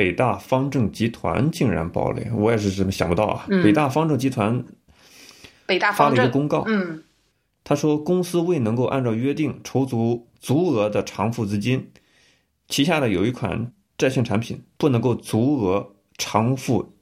[0.01, 3.45] 北大方正集团竟然爆雷，我也是怎么想不到啊！
[3.51, 4.65] 嗯北大方正集团
[5.67, 7.03] 北大发，了一个公告，嗯
[7.65, 11.87] 他说公司未能够按照约定筹足足额的偿付资金，
[12.69, 15.87] 旗下的有一款债券产品不能够足额
[16.17, 16.95] 偿付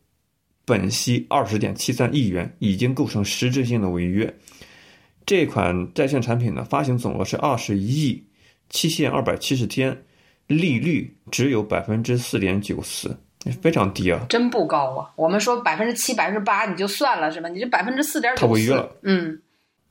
[0.64, 4.34] 本息二十点七三亿元，已经构成实质性的违约。
[5.24, 8.24] 这款债券产品呢，发行总额是二十亿，
[8.70, 10.02] 期限二百七十天，
[10.48, 13.16] 利率只有百分之四点九四，
[13.62, 14.26] 非常低啊。
[14.28, 15.10] 真不高啊。
[15.14, 17.48] 我们说百分之七、百分之八你就算了是吧？
[17.48, 18.90] 你这百分之四点九，它违约了。
[19.02, 19.40] 嗯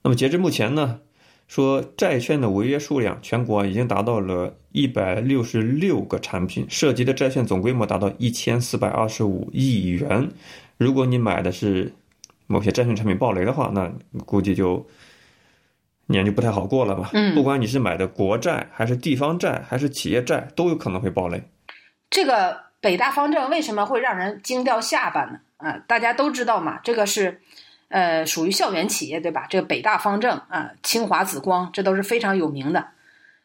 [0.03, 0.99] 那么截至目前呢，
[1.47, 10.29] 说债券的违约数量全国已经达到了一百六十六个产品，涉及的债券总规模达到一千四百二十五亿元。
[10.77, 11.91] 如果你买的是
[12.45, 13.91] 某些债券产品暴雷的话，那
[14.25, 14.85] 估计就
[16.07, 17.11] 年就不太好过了吧。
[17.13, 21.43] 嗯不管你是买的国债还是地方债还是企业债，都有可能会暴雷。
[22.09, 25.39] 这个北大方正为什么会让人惊掉下巴呢？
[25.57, 27.41] 啊，大家都知道嘛，这个是
[27.89, 29.47] 呃属于校园企业对吧？
[29.49, 32.89] 这个北大方正啊、清华紫光，这都是非常有名的。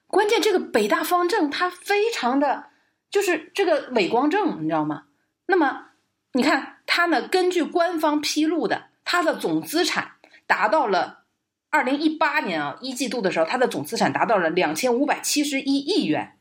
[0.06, 2.66] 关键这个北大方正它非常的
[3.10, 5.04] 就是这个伪光正，你知道吗？
[5.46, 5.86] 那么
[6.34, 10.12] 你看它呢，根据官方披露的，它的总资产
[10.46, 11.21] 达到了
[11.72, 16.36] 二零一八年啊一季度的时候，它的总资产达到了两千五百七十一亿元。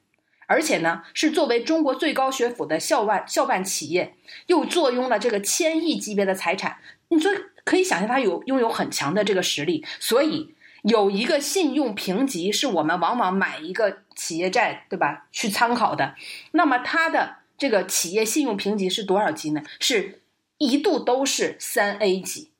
[0.45, 4.13] 而且呢，是作为中国最高学府的校办校办企业，
[4.47, 6.79] 又坐拥了这个千亿级别的财产。
[7.07, 7.31] 你说
[7.63, 9.85] 可以想象，它有拥有很强的这个实力。
[10.01, 15.27] 所以有一个信用评级是我们往往买一个企业债，对吧？
[15.31, 16.15] 去参考的。
[16.51, 19.63] 那么它的这个企业信用评级是多少级呢？
[19.79, 20.19] 是
[20.57, 22.50] 一度都是三 A 级，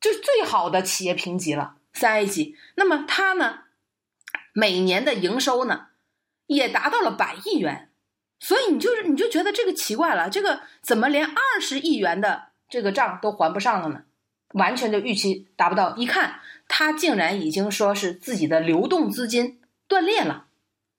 [0.00, 2.56] 就是最好的企业评级了，三 A 级。
[2.76, 3.60] 那么它呢，
[4.52, 5.88] 每年的营收呢？
[6.46, 7.92] 也达到了百亿元，
[8.40, 14.02] 所以你就是你就觉得这个奇怪了，这个怎么连二十亿元的这个账都还不上了呢？
[14.54, 15.96] 完全就预期达不到。
[15.96, 20.46] 一看他竟然已经说是自己的流动资金断裂了，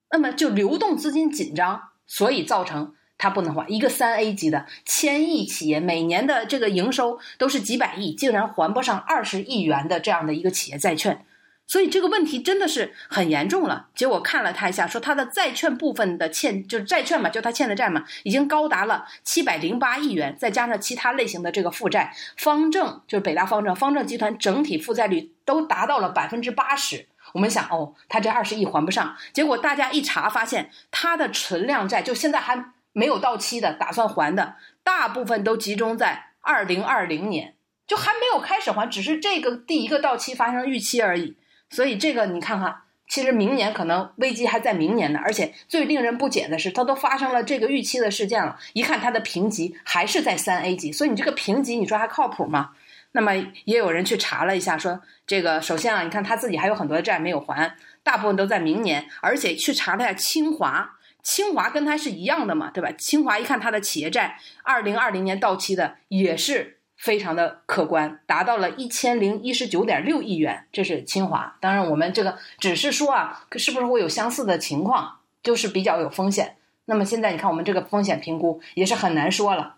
[0.09, 3.63] 那么就流动资金紧张，所以造成他不能还。
[3.69, 11.23] 一个三 A 级的千亿企业，每年的这个营收都是几百亿，竟然还不上二十亿元的这样的一个企业债券。
[11.67, 13.88] 所以这个问题真的是很严重了。
[13.95, 27.05] 结果看了他一下，说他的债券部分的欠，就是债券嘛，就他欠的债嘛，已经高达了七百零八亿元，再加上其他类型的这个负债，方正就是北大方正，方正集团整体负债率都达到了百分之八十。
[27.34, 29.15] 我们想，哦，他这二十亿还不上。
[29.31, 37.56] 结果大家一查发现，他的存量债就现在还没有到期的，打算还的，大部分都集中在二零二零年，
[37.88, 41.38] 就还没有开始还，只是这个第一个到期发生逾期而已。
[41.69, 45.19] 所以这个你看看，其实明年可能危机还在明年呢。
[45.23, 50.91] 而且最令人不解的是，它都发生了这个预期的事件了，一看它的评级还是在三 A 级。
[50.91, 52.71] 所以你这个评级，你说还靠谱吗？
[53.13, 53.34] 那么
[53.65, 59.06] 也有人去查了一下，说这个首先啊，你看他自己还有很多的债没有还，大部分都在明年。
[59.21, 62.91] 而且去查了一下清华，清华跟它是一样的嘛，对吧？
[62.97, 66.77] 清华一看它的企业债，二零二零年到期的也是。
[66.97, 71.57] 非常的可观，达到了一千零一十九点六亿元，这是清华。
[71.60, 76.57] 当然，我们这个只是说啊，是不是会有相似的情况，就是比较有风险。
[76.86, 79.77] 那么现在你看，我们这个风险评估也是很难说了。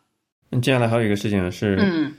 [0.62, 2.14] 接下来还有一个事情是，嗯，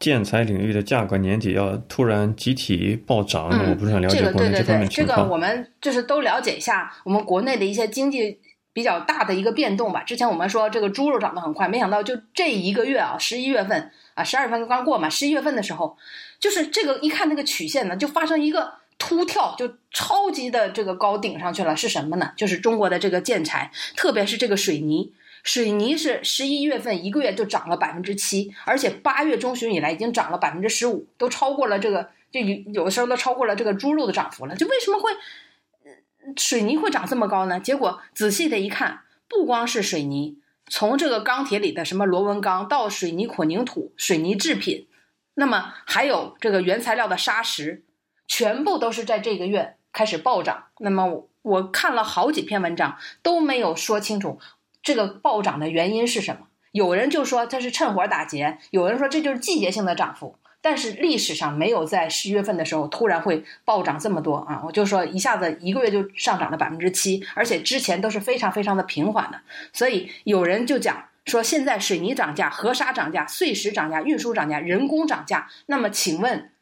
[0.00, 5.18] 建材领域的价格年底要突然集体暴涨，我不是很了解国内这方面情况。
[5.18, 8.40] 这个我们就是都了解一下我们国内的一些经济。
[8.72, 10.02] 比较大的一个变动吧。
[10.02, 15.96] 之前我们说这个猪肉涨得很快，没想到就这一个月啊，十一月份啊，十二月份刚过嘛，十一月份的时候，
[16.40, 21.76] 就是这个一看那个曲线呢，就发生一个突跳，就超级的这个高顶上去了。
[21.76, 22.32] 是什么呢？
[22.36, 34.54] 就是中国的这个建材，特别是这个水泥，水泥是十一月份一个月就涨了百分之七，而且八月中旬以来已经涨了百分之十五，都超过了这个，就有有的时候都超过了这个猪肉的涨幅了。
[34.56, 35.10] 就为什么会？
[36.36, 37.58] 水泥会涨这么高呢？
[37.58, 44.88] 结果仔细的一看，不光是水泥，从这个钢铁里的什么螺纹钢到水泥混凝土、水泥制品，
[45.34, 47.84] 那么还有这个原材料的砂石，
[48.26, 50.66] 全部都是在这个月开始暴涨。
[50.78, 54.38] 那么我看了好几篇文章，都没有说清楚
[54.82, 56.46] 这个暴涨的原因是什么。
[56.70, 60.38] 有人就说它是趁火打劫，有人说这就是季节性的涨幅。
[60.64, 64.62] 但是历史上没有在十月份的时候突然会暴涨这么多啊！
[64.64, 69.40] 我就说一下子一个月就上涨了百分之七，而且之前都是非常非常的平缓的。
[69.72, 76.52] 所以有人就讲说，现在水泥涨价、河沙涨价、碎石涨价、运输涨价、人工涨价，那么请问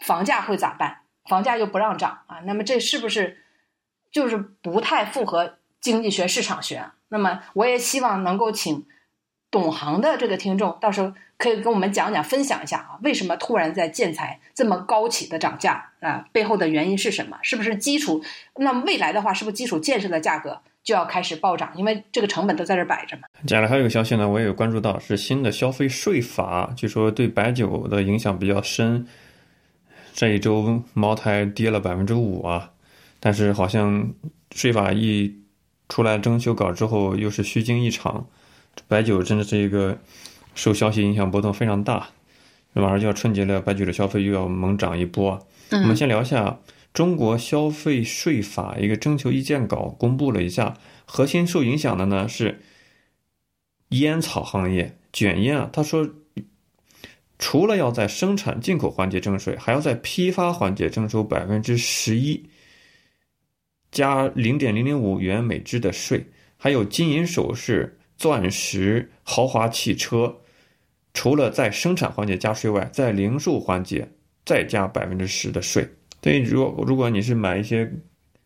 [0.00, 1.02] 房价会咋办？
[1.28, 2.40] 房价又不让涨啊？
[2.46, 3.38] 那么这是不是
[4.10, 6.90] 就是不太符合经济学、市场学？
[7.10, 8.84] 那么我也希望能够请
[9.52, 11.12] 懂行的这个听众到时候。
[11.38, 16.26] 可以跟我们讲讲、分享一下啊，为什么突然在建材这么高企的涨价啊？
[16.32, 17.38] 背后的原因是什么？
[17.42, 18.24] 是不是基础？
[18.56, 21.70] 那未来的话，是不是基础建设的价格就要开始暴涨？
[21.76, 23.24] 因为这个成本都在这摆着嘛。
[23.46, 29.06] 接下来还有一个消息呢，我也有关注到，是新的消费税法，据说对白酒的影响比较深。
[30.14, 32.70] 这一周茅台跌了百分之五啊，
[33.20, 34.10] 但是好像
[34.54, 35.36] 税法一
[35.90, 38.26] 出来征修稿之后，又是虚惊一场。
[38.88, 39.98] 白酒真的是一个。
[40.56, 42.08] 受消息影响波动非常大，
[42.72, 45.46] 马上就要春节了，白酒的消费又要猛涨一波。
[45.70, 46.58] 我们先聊一下
[46.92, 52.62] 中国消费税法一个征求意见稿公布了一下，核心受影响的呢是
[53.90, 55.70] 烟草行业卷烟啊。
[55.72, 56.08] 他说，
[57.38, 62.48] 除了要在生产进口环节征税，还要在批发环节征收百分之十一
[63.90, 70.34] 加零点零零五元每支的税，还有金银首饰、钻石、豪华汽车。
[71.16, 74.06] 除了在生产环节加税外，在零售环节
[74.44, 75.82] 再加百分之十的税。
[76.22, 77.90] 所以，如果如果你是买一些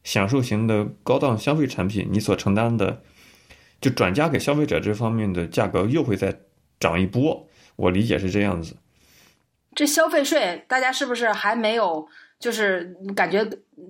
[0.04, 3.02] 享受型的高档消费产品，你所承担的
[3.80, 6.32] 就转嫁给消费者这方面的价格又会再
[6.78, 7.44] 涨一波。
[7.74, 8.76] 我理解是这样子。
[9.74, 12.06] 这消费税，大家是不是还没有
[12.38, 13.44] 就是感觉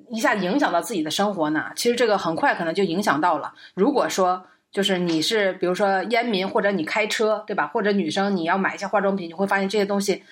[0.09, 1.67] 一下影响到自己的生活呢？
[1.77, 3.53] 其实这个很快可能就影响到了。
[3.75, 4.43] 如果说。
[4.73, 7.67] 就是你是比如说烟民或者你开车对吧？
[7.67, 10.23] 或者女生你要买一些化妆品，你会发现这些东西，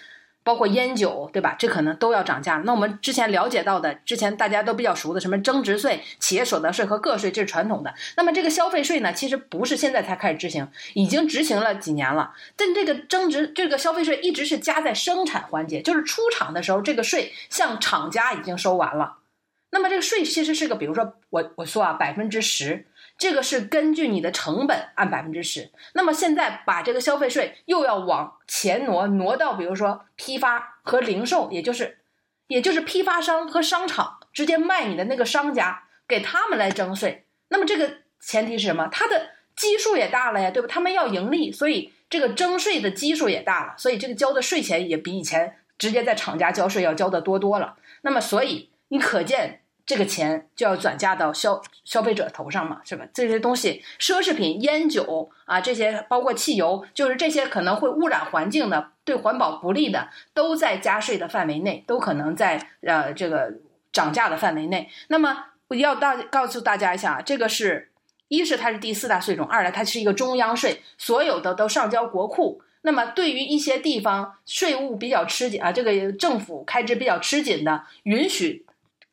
[0.45, 1.57] 包括烟酒对吧？
[1.59, 2.63] 这可能都要涨价。
[2.65, 7.93] 那我们之前了解到的，之前大家都比较熟的什么增值税、企业所得税和个税，这是传统的。
[8.17, 12.33] 那么这个消费税呢，其实不是现在才开始执行，已经执行了几年了。
[12.57, 19.17] 但这个增值这个消费税一直是加在生产环节，就是出厂的时候，这个税向厂家已经收完了。
[19.71, 22.87] 那么这个税其实是个，比如说我我说啊，百分之十。
[23.19, 31.99] 这个是根据你的成本按百分之十，那么现在把这个消费税又要往前挪，挪到比如说批发和零售，也就是，
[32.47, 37.27] 也就是批发商和商场直接卖你的那个商家，给他们来征税。
[37.49, 38.87] 那么这个前提是什么？
[38.87, 40.69] 它的基数也大了呀，对吧？
[40.71, 47.77] 他们要盈利，所以这个征税的基数也大了，所以这个交的税钱也比以前直接在厂家交税要交的多多了。
[48.03, 53.07] 那么所以你可见这个钱就要转嫁到消消费者头上嘛，是吧？
[53.15, 63.55] 这些东西，奢侈品、烟酒啊，这些包括汽油，就是这些可能会污染环境的、对环保不利的，都在加税的范围内，都可能在呃这个
[63.91, 64.91] 涨价的范围内。
[65.09, 67.91] 那么我要大告诉大家一下，这个是
[68.29, 72.61] 一是它是第四大税种，二来它是一个中央税，所有的都上交国库。
[72.83, 78.67] 那么，对于一些地方税务比较吃紧啊，这个政府开支比较吃紧的，允许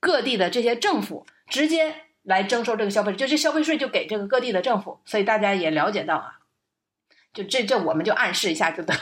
[0.06, 4.99] 各地的这些政府直接来征收这个消费，就这消费税就给这个各地的政府。
[5.03, 6.39] 所以大家也了解到啊，
[7.34, 8.93] 就这这我们就暗示一下，就的，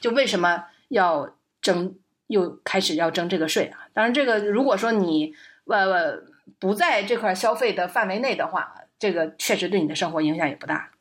[0.00, 1.96] 就为什么要征，
[2.28, 3.88] 又开始要征这个税啊？
[3.92, 5.34] 当然，这个如果说你
[5.64, 6.22] 呃
[6.60, 10.92] 不在这块消费的范围内的话，这个确实对你的生活影响也不大。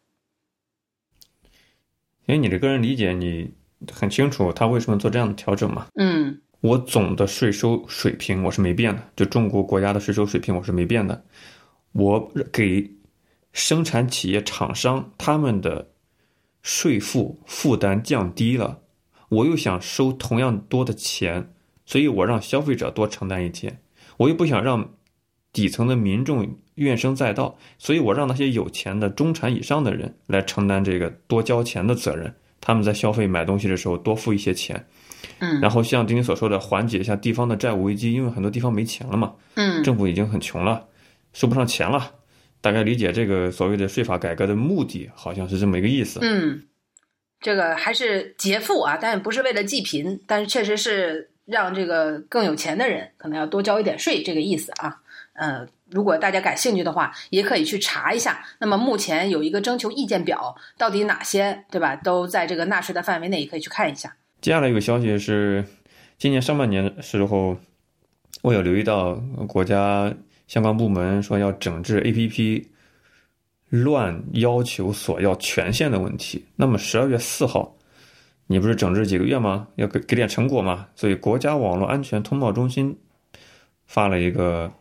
[2.25, 3.53] 因为你的个人理解，你
[3.93, 5.85] 很清楚他为什么做这样的调整嘛？
[5.95, 11.23] 嗯，我总的税收水平我是没变的，就中国国家的税收水平我是没变的。
[11.93, 12.91] 我给
[13.53, 15.87] 生产企业厂商他们的
[16.61, 18.81] 税负负担降低了，
[19.29, 21.53] 我又想收同样多的钱，
[21.85, 23.79] 所以我让消费者多承担一些，
[24.17, 24.93] 我又不想让
[25.53, 26.57] 底层的民众。
[26.77, 32.31] 怨声载道，所以我让那些有钱的中产以上的人来承担这个多交钱的责任。
[32.61, 34.85] 他们在消费买东西的时候多付一些钱，
[35.39, 40.85] 嗯，然后像丁丁所说的，缓解一下地方的债务危机，因为很多地方没钱了嘛，嗯，政府已经很穷了，
[41.33, 42.11] 收不上钱了。
[42.61, 46.19] 大概理解这个所谓的税法改革的目的，好像是这么一个意思。
[46.21, 46.63] 嗯，
[47.39, 55.01] 这个还是劫富啊，但不是为了济贫，但是确实是让这个更有钱的人可能要多交一点税，这个意思啊，
[55.33, 55.67] 呃。
[55.89, 58.45] 如果大家感兴趣的话，也可以去查一下。
[58.59, 64.13] 那么目前有一个征求意见表，到底哪些对吧，都在这个纳税的范围内，也可以去看一下。
[64.41, 65.65] 接下来有个消息是，
[66.17, 67.57] 今年上半年的时候，
[68.41, 69.15] 我有留意到
[69.47, 70.13] 国家
[70.47, 72.65] 相关部门说要整治 APP
[73.69, 76.45] 乱要求索要权限的问题。
[76.55, 77.75] 那么十二月四号，
[78.47, 79.67] 你不是整治几个月吗？
[79.75, 80.87] 要给给点成果吗？
[80.95, 82.97] 所以国家网络安全通报中心
[83.85, 84.71] 发了一个。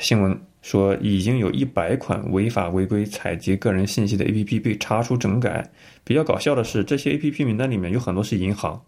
[0.00, 0.36] 新闻
[0.66, 5.70] 说，已经有一百款违法违规采集个人信息的 APP 被查出整改。
[6.02, 8.82] 比较搞笑的是，这些 APP 名单里面有很多是银行，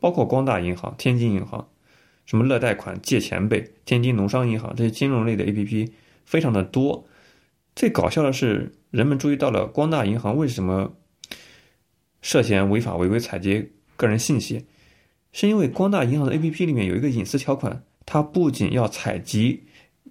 [0.00, 1.68] 包括光大银行、天津银行，
[2.24, 5.90] 什么乐贷款、借钱呗、天津农商银行这些金融类的 APP
[6.24, 7.06] 非常的多。
[7.76, 10.94] 最搞笑的是，人们注意到了光大银行为什么
[12.22, 14.64] 涉嫌违法违规采集个人信息，
[15.32, 19.64] 是因为光大银行的 APP 里面有一个隐私条款，它不仅要采集。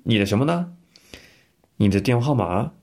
[0.03, 0.73] 你的什么呢？
[1.77, 2.73] 你的电话号码，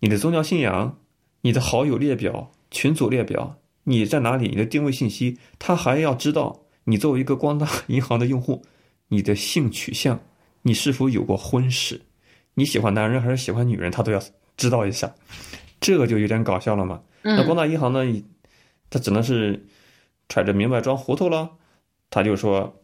[0.00, 0.98] 你的宗教信仰，
[1.40, 4.48] 你的好友列表、群组列表，你在哪里？
[4.48, 8.62] 你的定位信息，他还要知道你作为一个光大银行的用户，
[9.08, 10.20] 你的性取向，
[10.62, 12.00] 你是否有过婚史，
[12.54, 14.22] 你喜欢男人还是喜欢女人，他都要
[14.56, 15.12] 知道一下。
[15.80, 17.02] 这个就有点搞笑了嘛。
[17.22, 18.22] 那光大银行呢？
[18.90, 19.66] 他只能是
[20.28, 21.50] 揣着明白装糊涂了，
[22.10, 22.74] 他就说。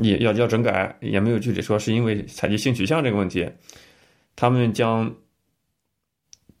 [0.00, 3.44] 也要要整改，也没有具体说是因为采集性取向这个问题，
[4.36, 5.14] 他们将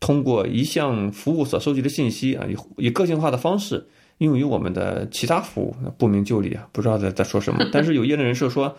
[0.00, 7.66] 通过一项服务所收集的信息啊，以以个性化的方式用于我们的其他服务，不明就里啊，不知道在在说什么。
[7.72, 8.76] 但是有业内人士说，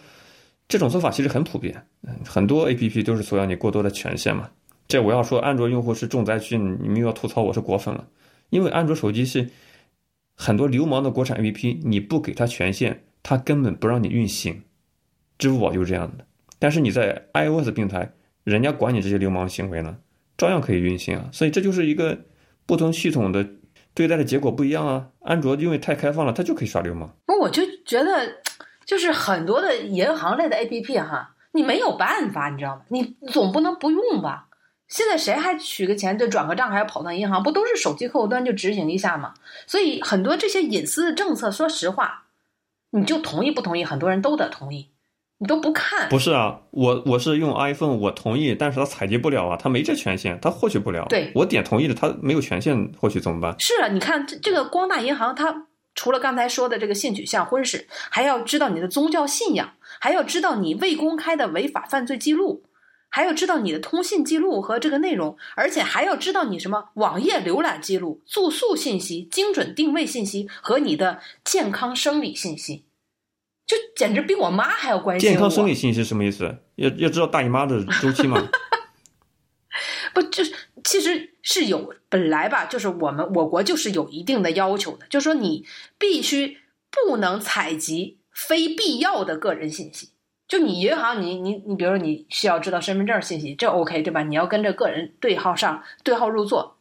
[0.67, 1.85] 这种做法其实很普遍，
[2.25, 4.49] 很多 A P P 都是索要你过多的权限嘛。
[4.87, 8.07] 这我要说，安卓用户是重灾区，你们又要吐槽我是果粉了，
[8.49, 9.49] 因为安卓手机是
[10.35, 13.01] 很多流氓的国产 A P P，你不给他权限。
[13.27, 14.61] 它根本不让你运行，
[15.39, 16.23] 支付宝就是这样的。
[16.59, 18.13] 但是你在 iOS 平台，
[18.45, 19.97] 人家管你这些流氓行为呢，
[20.37, 21.27] 照样可以运行啊。
[21.33, 22.17] 所以这就是一个
[22.65, 23.45] 不同系统的
[23.93, 25.07] 对待的结果不一样啊。
[25.21, 27.13] 安卓因为太开放了，它就可以耍流氓。
[27.25, 28.37] 不，我就觉得，
[28.85, 32.83] 就是很多的银行类的 APP 哈，你没有办法，你知道吗？
[32.87, 34.47] 你总不能不用吧？
[34.87, 37.41] 现在谁还取个钱就转个账还要跑到银行？
[37.41, 39.33] 不都是手机客户端就执行一下吗？
[39.65, 42.21] 所以很多这些隐私的政策，说实话。
[42.91, 43.83] 你就同意不同意？
[43.83, 44.89] 很多人都得同意，
[45.37, 46.07] 你都不看？
[46.09, 51.05] 不是啊，我我是用 iPhone，我同意，但是它采集不了啊，它没这权限，它获取不了。
[51.09, 53.55] 对，我点同意了，它没有权限获取怎么办？
[53.59, 62.63] 是啊，你看这这个光大银行，它除了刚才说的这个性取向、婚史，还要知道你的宗教信仰，还要知道你未公开的违法犯罪记录。
[63.07, 72.83] 还要知道你的通信记录和这个内容，而且还要知道你什么网页浏览记录、住宿信息、精准定位信息和你的健康生理信息，
[73.65, 76.57] 就简直比我妈还要关心健康生理信息什么意思？
[76.75, 78.49] 要要知道大姨妈的周期吗？
[80.13, 80.53] 不，就是
[80.83, 85.65] 其实是有本来吧，就是我们我国就是有一定的要求的，就是说你
[85.97, 86.59] 必须
[86.89, 90.11] 不能采集非必要的个人信息。
[90.47, 94.21] 就你银行，你你你，比如说你需要知道身份证信息，这 OK 对吧？
[94.21, 96.77] 你要跟着个人对号上对号入座，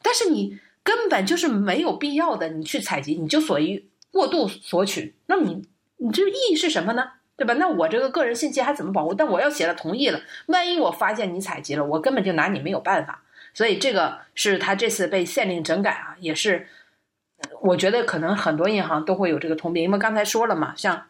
[0.00, 5.62] 但是你根本就是没有必要的，你去采集，你就所于过度索取，那你
[6.00, 7.12] 你这意义是什么呢？
[7.36, 7.54] 对吧？
[7.54, 9.14] 那我这个个人信息还怎么保护？
[9.14, 13.22] 但我要写了同意了，万一我发现你采集了，我根本就拿你没有办法。
[13.54, 16.66] 所以这个是他这次被限令整改啊，也是
[17.62, 21.06] 我觉得可能很多银行都会有这个通病，因为刚才说了嘛，像。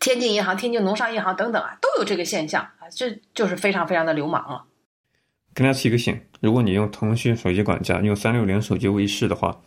[0.00, 4.64] 天津银行、天津农商银行等等啊，都有这个现象啊，这就是非常非常的流氓了。
[5.54, 9.60] 跟大家提个醒：如果你用腾讯手机管家用三六零手机卫士的话，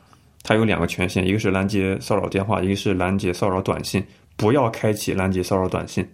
[0.43, 4.03] 它有两个权限，一个是拦截骚扰电话，一个是拦截骚扰短信。
[4.35, 6.07] 不要开启拦截骚扰短信，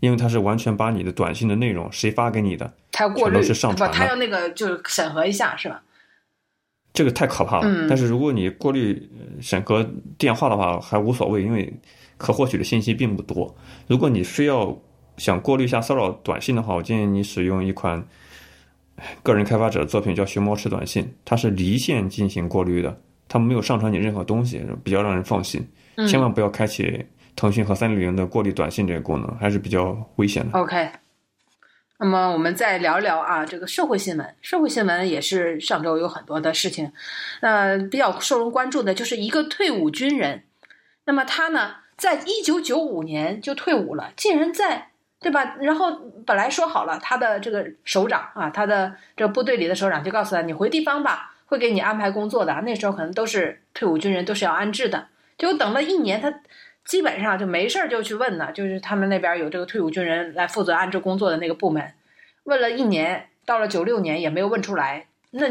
[0.00, 5.82] 因为它是完全把你的短信的内容谁发给你的，它要过滤，是上传不，它要那个就是审核一下，是吧？
[6.92, 7.86] 这个太可怕了。
[7.88, 9.10] 但是如果你过滤
[9.40, 9.84] 审核
[10.16, 11.72] 电话的话，还无所谓，因为。
[12.16, 13.52] 可获取的信息并不多。
[13.88, 14.78] 如果你非要
[15.16, 18.06] 想过滤一下骚扰短信的话，我建议你使用一款
[19.24, 22.96] 个人开发者的作品，叫“熊猫吃短信”，它是离线进行过滤的，
[23.34, 25.68] 它没有上传你任何东西，比较让人放心。
[26.08, 27.04] 千万不要开启
[27.34, 30.56] 腾讯和三六零的过滤短信这个功能，还是比较危险的。
[30.56, 30.88] OK，
[31.98, 36.92] 那么我们再聊聊啊，这个社会新闻，社会新闻也是上周有很多的事情，
[37.40, 40.44] 呃，比较受人关注的就是一个退伍军人，
[41.06, 41.74] 那么他呢？
[41.96, 45.56] 在一九九五年就退伍了，竟然在对吧？
[45.60, 45.92] 然后
[46.24, 55.06] 本来说好了，他的这个首长啊，他的这个部队里的首长就告诉他：“你回地方吧，会给你安排工作的。”那时候可能都是退伍军人，都是要安置的。
[55.38, 56.40] 结果等了一年，他
[56.84, 61.94] 基本上就没事儿就去问呢，就是他们那边有这个退伍军人来负责安置工作的那个部门，
[62.44, 65.06] 问了一年，到了九六年也没有问出来。
[65.30, 65.46] 那。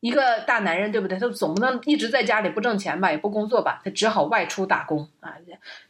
[0.00, 1.18] 一个大男人，对不对？
[1.18, 3.82] 他总不能一直在家里不挣钱吧，也不工作吧？
[3.84, 5.34] 他只好外出打工啊。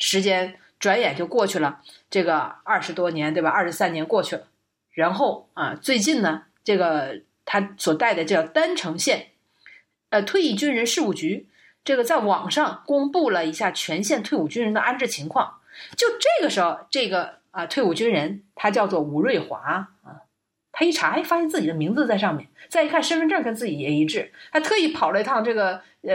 [0.01, 1.79] 时间转眼就过去了，
[2.11, 3.51] 这个二十多年，对吧？
[3.51, 4.43] 二十三年过去了，
[4.91, 9.29] 然后啊，最近呢，这个他所带的叫丹城县，
[10.11, 11.49] 呃，退役军人事务局，
[11.83, 15.61] 这个在网上公布了一下全县退伍军人的安置情况。
[15.97, 19.89] 就这个时候，这个啊，退伍军人他叫做吴瑞华啊。
[20.73, 22.49] 他一查，哎，发现自己的名字在上面。
[22.69, 26.15] 再一看身份证跟自己也一致，他特意跑了一趟这个呃，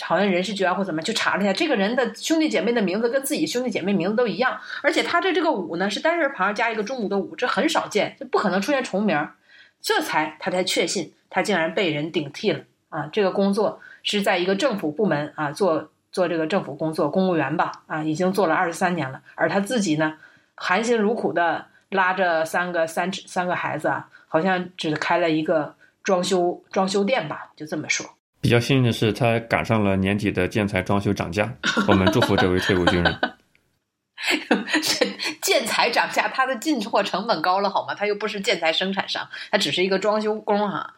[0.00, 4.60] 好像人事局啊或怎么，就查了一下这个人的兄弟姐妹的名字跟自己兄弟姐妹名字都一样。
[4.82, 9.28] 而且他的这个武呢是单人旁加一个中午的午，这很少见，就不可能出现重名。
[9.80, 13.08] 这才他才确信他竟然被人顶替了啊！
[13.12, 19.22] 这个工作是在一个政府部门啊做做这个政府工作，公务员吧啊，已经做了二十三年了。
[19.34, 20.14] 而他自己呢，
[20.54, 21.66] 含辛茹苦的。
[21.90, 28.04] 拉着三个三三个孩子啊，好像只开了一个装修装修店吧，就这么说。
[28.42, 31.50] 比较幸运的是，他赶上了年底的建材装修涨价，
[31.88, 33.18] 我们祝福这位退伍军人。
[35.40, 37.94] 建材涨价，他的进货成本高了好吗？
[37.94, 40.92] 他又不是建材生产商，他只是一个装修工哈。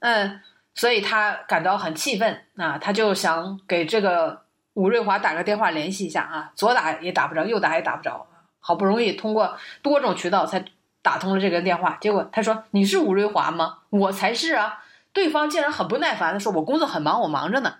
[0.00, 0.40] 嗯，
[0.74, 4.42] 所以他感到很气愤啊，他就想给这个
[4.74, 8.26] 吴瑞华打个电话联系一下啊，左打也打不着，右打也打不着。
[8.64, 10.64] 好不容易通过多种渠道才
[11.02, 13.78] 打通了这个电话，结果他说：“你是吴瑞华吗？
[13.90, 17.74] 我才是啊！”对方竟然很不耐烦的说：“我工作很忙，我忙着呢。”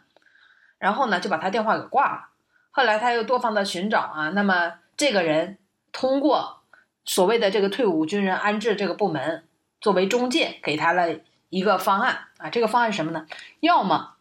[0.79, 2.29] 然后呢，就把他电话给挂了。
[2.73, 5.59] 后来他又多方的寻找啊，那么这个人
[5.93, 6.63] 通过
[7.05, 9.45] 所谓的这个退伍军人安置这个部门
[9.81, 11.07] 作为中介，给他了
[11.53, 12.49] 一个方案啊。
[12.49, 13.27] 这个方案是什么呢？
[13.61, 14.17] 要么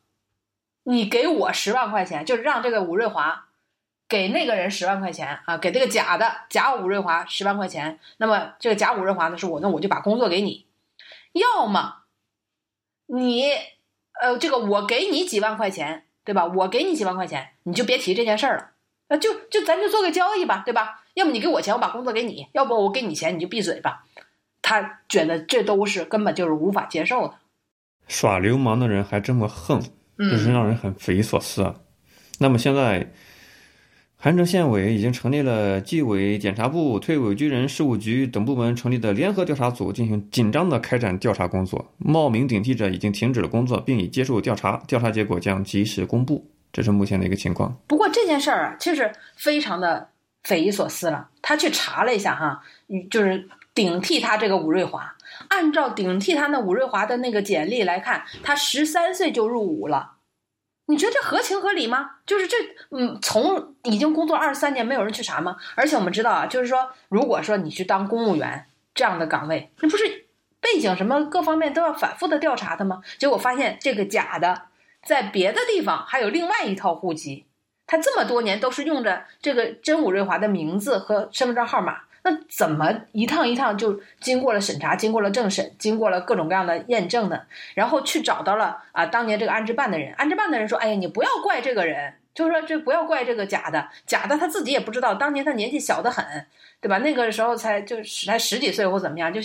[0.83, 3.47] 你给我十万块钱，就是让这个吴瑞华。
[4.11, 7.97] 给那个人十万块钱啊，给这个假的假武瑞华十万块钱。
[8.17, 10.65] 那么这个假武瑞华呢是我，那我就把工作给你。
[11.31, 11.99] 要么
[13.05, 13.53] 你
[14.19, 16.45] 呃，这个我给你几万块钱，对吧？
[16.45, 18.71] 我给你几万块钱，你就别提这件事儿了。
[19.07, 21.05] 呃，就就咱就做个交易吧，对吧？
[21.13, 24.03] 要么你给我钱，我把工作给你；要不我给你钱，你就闭嘴吧。
[24.61, 27.35] 他觉得这都是根本就是无法接受的。
[28.07, 29.81] 耍流氓的人还这么横，
[30.17, 31.75] 真是让人很匪夷所思啊。
[32.39, 33.11] 那么现在。
[34.23, 41.91] 韩城县委已经成立了纪委检察部、退伍军人事务局等部门成立的联合调查组，进行紧张的开展调查工作。
[41.97, 46.47] 冒名顶替者已经停止了工作，并已接受调查，调查结果将及时公布。
[46.71, 47.75] 这是目前的一个情况。
[47.87, 50.07] 不过这件事儿啊，确实非常的
[50.43, 51.27] 匪夷所思了。
[51.41, 52.61] 他去查了一下哈，
[53.09, 53.49] 就是
[53.81, 55.15] 顶替他这个武瑞华，
[55.47, 60.17] 按照顶替他那武瑞华的那个简历来看，他十三岁就入伍了。
[60.85, 62.17] 你觉得这合情合理吗？
[62.27, 62.57] 就是这，
[62.91, 65.57] 嗯，从已经工作二十三年，没有人去查吗？
[65.73, 70.27] 而且我们知道啊，就是说，如果说你去当公务员这样的岗位，那不是
[70.59, 73.01] 背景什么各方面都要反复的调查的吗？
[73.17, 74.65] 结果发现这个假的，
[75.03, 77.47] 在别的地方还有另外一套户籍，
[77.87, 87.41] 他这么多年都是用着这个真武瑞华的名字和身份证号码，那怎么一趟一趟就经过了审查，经过了政审，经过了各种各样的验证呢？
[87.73, 96.23] 然后去找到了啊，当年这个安置办的人，安置办的人说：“哎呀，你不要怪这个人，就是说这不要怪这个假的，假的他自己也不知道，当年他年纪小得很，
[96.79, 96.99] 对吧？
[96.99, 99.41] 那个时候才就才十几岁或怎么样，就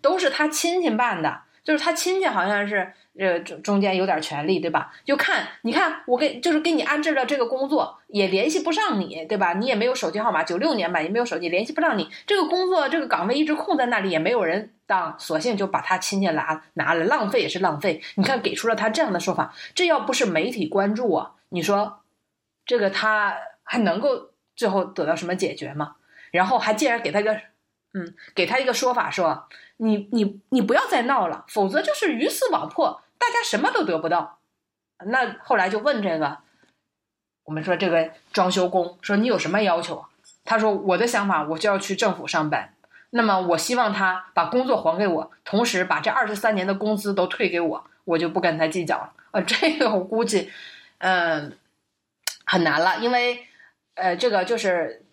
[0.00, 4.92] 都是他亲戚办的，就是他亲戚好像是。”这中中间有点权利，对吧？
[5.04, 9.54] 就看你看我给就是给你安置了这个工作，也联系不上你，对吧？
[9.54, 12.10] 你也没有手机号码，九六年吧，也没有手机，联系不上你。
[12.26, 18.02] 这个工作这个岗位一直空在那里，也没有人当，索性就把他亲戚拿拿了，浪费也是浪费。
[18.16, 22.00] 你看给出了他这样的说法，这要不是媒体关注啊，你说
[22.66, 25.96] 这个他还能够最后得到什么解决吗？
[26.32, 27.32] 然后还竟然给他一个
[27.94, 29.48] 嗯，给他一个说法，说
[29.78, 33.00] 你你你不要再闹了，否则就是鱼死网破。
[33.26, 34.38] 大家什么都得不到，
[35.04, 36.38] 那后来就问这个，
[37.42, 40.04] 我们说这个装修工说你有什么要求？
[40.44, 42.72] 他说我的想法我就要去政府上班，
[43.10, 49.12] 那么我希望他把工作还给我，同时把这二十三年的工资都退给我，我就不跟他计较了。
[49.32, 50.52] 呃， 这个我估计，
[50.98, 51.58] 嗯，
[52.44, 53.44] 很难了，因为
[53.94, 55.04] 呃，这个就是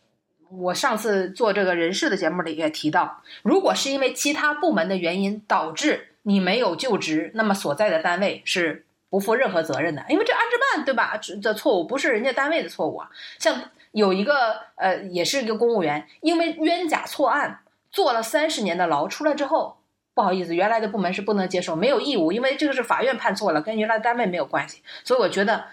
[0.52, 6.10] 我上次做这个人事的节目里也提到，如果是因为其他部门的原因导致。
[6.24, 11.18] 你没有就职，那么所在的单位是不负任何责任的，因为这安置办对吧？
[11.42, 13.10] 这错误不是人家单位的错误啊。
[13.38, 17.60] 像有一个呃，也是一个公务员，因为冤假错案
[17.92, 19.78] 坐了三十年的牢，出来之后，
[20.16, 24.82] 不好意思，原来的部门是不能接受，没有义务，因为这个是法院判错了，跟原来单位没有关系。
[25.04, 25.66] 所以我觉得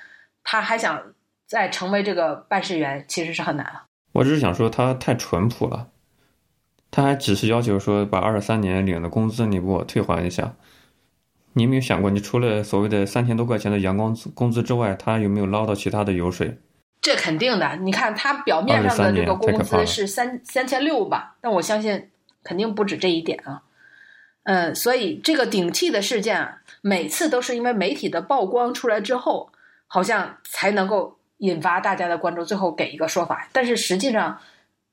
[0.45, 1.15] 他还想
[1.47, 3.85] 再成为这个办事员，其实是很难了。
[4.13, 5.89] 我只是想说他太淳朴了。
[6.91, 10.55] 他还只是要求说，把二十三年领的工资你给我退还一下。
[11.53, 16.59] 你有没有想过，你除了所谓的三千多块钱的阳光工资之外，他有没有捞到其他的油水？
[17.01, 17.77] 这肯定的。
[17.77, 22.11] 你看他表面上的这个工资是三三千六吧，但我相信
[22.43, 23.63] 肯定不止这一点啊。
[24.43, 29.51] 嗯，所以这个顶替的事件啊，每次都是因为媒体的曝光出来之后，
[29.87, 33.49] 好像才能够引发大家的关注，最后给一个说法。
[33.53, 34.41] 但是实际上。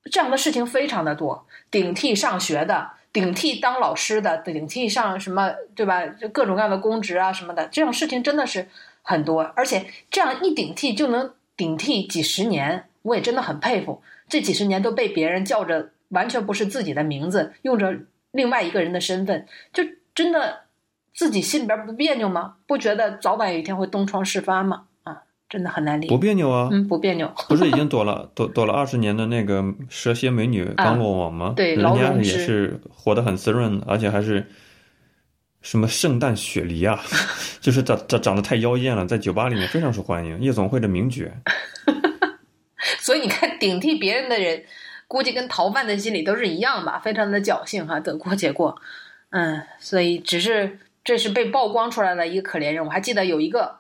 [0.10, 6.06] 这样的事情非常的多，顶替上学的，顶替当老师的，顶替上什么，对吧？
[6.06, 8.68] 就各种各样的公职啊什么的，这种事情真的是
[9.02, 14.02] 很多，而且这样一顶替就能顶替几十年，我也真的很佩服。
[14.30, 17.98] 这几十年都被别人叫着完全不是自己的名字，用着
[18.32, 20.62] 另外一个人的身份，就真的
[21.14, 22.56] 自己心里边不别扭吗？
[22.68, 24.84] 不觉得早晚有一天会东窗事发吗？
[25.50, 31.54] 真的很难理，不别扭啊，嗯，不别扭， 不是已经躲了躲躲了二十年的那个蛇蝎美女刚落网吗？
[31.56, 34.46] 对，人家也是活得很滋润，而且还是
[35.62, 37.00] 什么圣诞雪梨啊，
[37.62, 41.24] 就是长长长得太妖艳了，在酒吧里面非常受欢迎，夜总会的名角。
[43.00, 44.62] 所以你看，顶替别人的人，
[45.08, 48.82] 估计跟逃犯的心理都是一样吧，非常的侥幸哈，得过且过。
[49.30, 52.86] 嗯，所以只是这是被曝光出来的一个可怜人。
[52.86, 53.78] 我还记得有一个。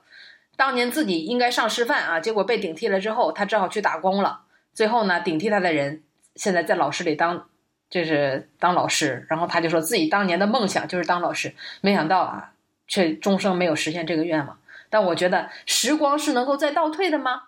[0.58, 4.42] 当年自己应该上师范啊，结果被顶替了之后，他只好去打工了。
[4.74, 6.04] 最后呢，顶替他的人
[6.36, 7.48] 现在在老师里当，
[7.90, 9.26] 就是当老师。
[9.30, 12.52] 然后他就说自己当年的梦想就是当老师，没想到啊，
[12.88, 14.60] 却终生没有实现这个愿望。
[14.90, 17.44] 但我觉得时光是能够再倒退的吗？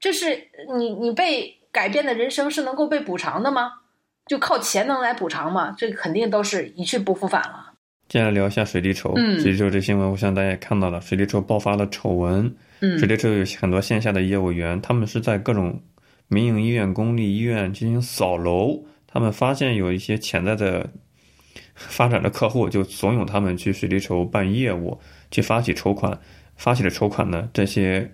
[0.00, 3.80] 这是你你被改变的人生是能够被补偿的吗？
[4.26, 5.74] 就靠钱能来补偿吗？
[5.76, 7.74] 这肯定都是一去不复返了。
[8.08, 9.12] 接下来聊一下水滴筹。
[9.16, 12.54] 嗯水滴筹这新闻，我想大家也看到了，水滴筹爆发了丑闻。
[12.80, 15.80] 嗯水滴筹有很多线下的业务员，他们是在各种
[16.28, 20.88] 民营医院、公立医院进行扫楼，他们发现有一些潜在的
[21.74, 24.98] 发展的客户，就怂恿他们去水滴筹办业务，
[25.30, 26.18] 去发起筹款。
[26.56, 28.10] 发起的筹款呢，这些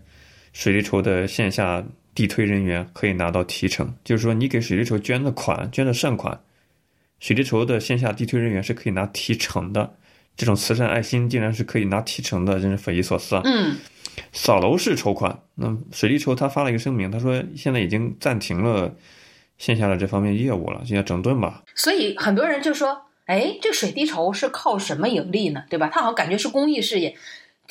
[0.52, 6.40] 水滴筹的线下地推人员可以拿到提成，就是说你给水滴筹捐的款，捐的善款。
[7.22, 9.94] 水滴筹的线下地推人员是可以拿提成的，
[10.36, 13.42] 这种慈善爱心竟然是可以拿提成的，真是匪夷所思啊！
[13.44, 13.76] 嗯，
[14.32, 18.92] 扫楼式筹款，那水滴筹他发了一个声明，他说现在已经暂停了
[19.56, 21.62] 线下的这方面业务了，就要整顿吧。
[21.76, 25.62] 所以很多人就说，哎，这水滴筹是靠什么盈利呢？
[25.70, 25.88] 对吧？
[25.94, 27.16] 他好像感觉是公益事业，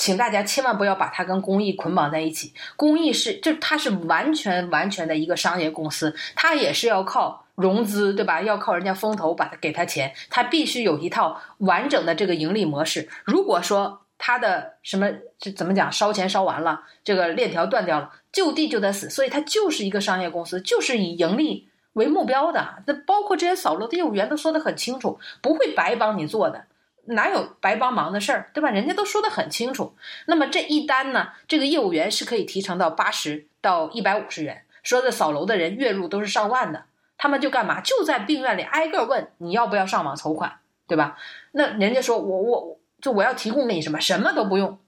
[0.01, 2.51] 请大家千万不要把它跟公益捆绑在一起。
[2.75, 7.45] 公益是，就它是完全完全的一个商业公司，它也是要靠。
[7.55, 8.41] 融资对吧？
[8.41, 13.07] 要靠人家风投把它给他钱，他必须有一套完整的这个盈利模式。
[13.23, 19.11] 如果说他的什么这怎么讲烧钱烧完了，这个链条断掉了，就地就得死。
[19.11, 22.81] 所以它就是一个商业公司，就是以盈利为目标的。
[22.87, 26.65] 那包括这些扫楼的业务员都说得很清楚，不会白帮你做的，
[27.05, 28.69] 哪有白帮忙的事儿，对吧？
[28.69, 29.95] 人家都说得很清楚。
[30.25, 34.63] 那么这一单呢，这个业务员是可以提成到八十到一百五十元。
[34.83, 36.85] 说这扫楼的人月入都是上万的。
[37.17, 37.81] 他们就干嘛？
[37.81, 41.17] 就在病院里挨个问你要不要上网筹款，对吧？
[41.51, 44.01] 那人家说我我就我要提供给你什么？
[44.01, 44.79] 什么都不用，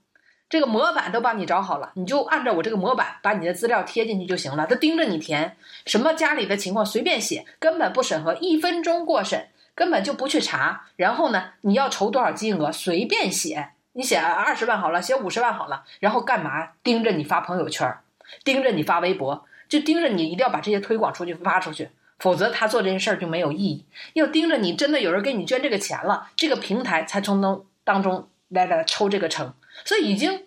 [0.48, 4.66] 这个模板都帮你找好了，你就按照我这个模板把你的资料贴进去就行了。
[4.66, 5.56] 他盯着你填，
[5.86, 10.86] 什么家里的情况随便写，根本不审核，一分钟过审，根本就不去查。
[10.96, 16.70] 然后呢，你要筹多少金额随便写，你写二十万好了，写五十万好了，然后干嘛？
[16.82, 17.96] 盯着你发朋友圈，
[18.44, 21.90] 盯着你发微博，就盯着你一定要把这些推广出去发出去。
[22.20, 23.84] 否则他做这件事儿就没有意义。
[24.14, 29.52] 要盯着你，真的有人给你捐这个钱了，这个平台才从中当中来来抽这个成。
[29.84, 30.44] 所以已经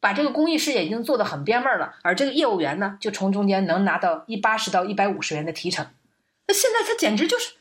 [0.00, 1.94] 把这个公益事业已经做得很变味儿了。
[2.02, 5.86] 而这个业务员呢，就从中间能拿到一八十到一百五十元的提成。
[6.48, 7.54] 那现在他简直就是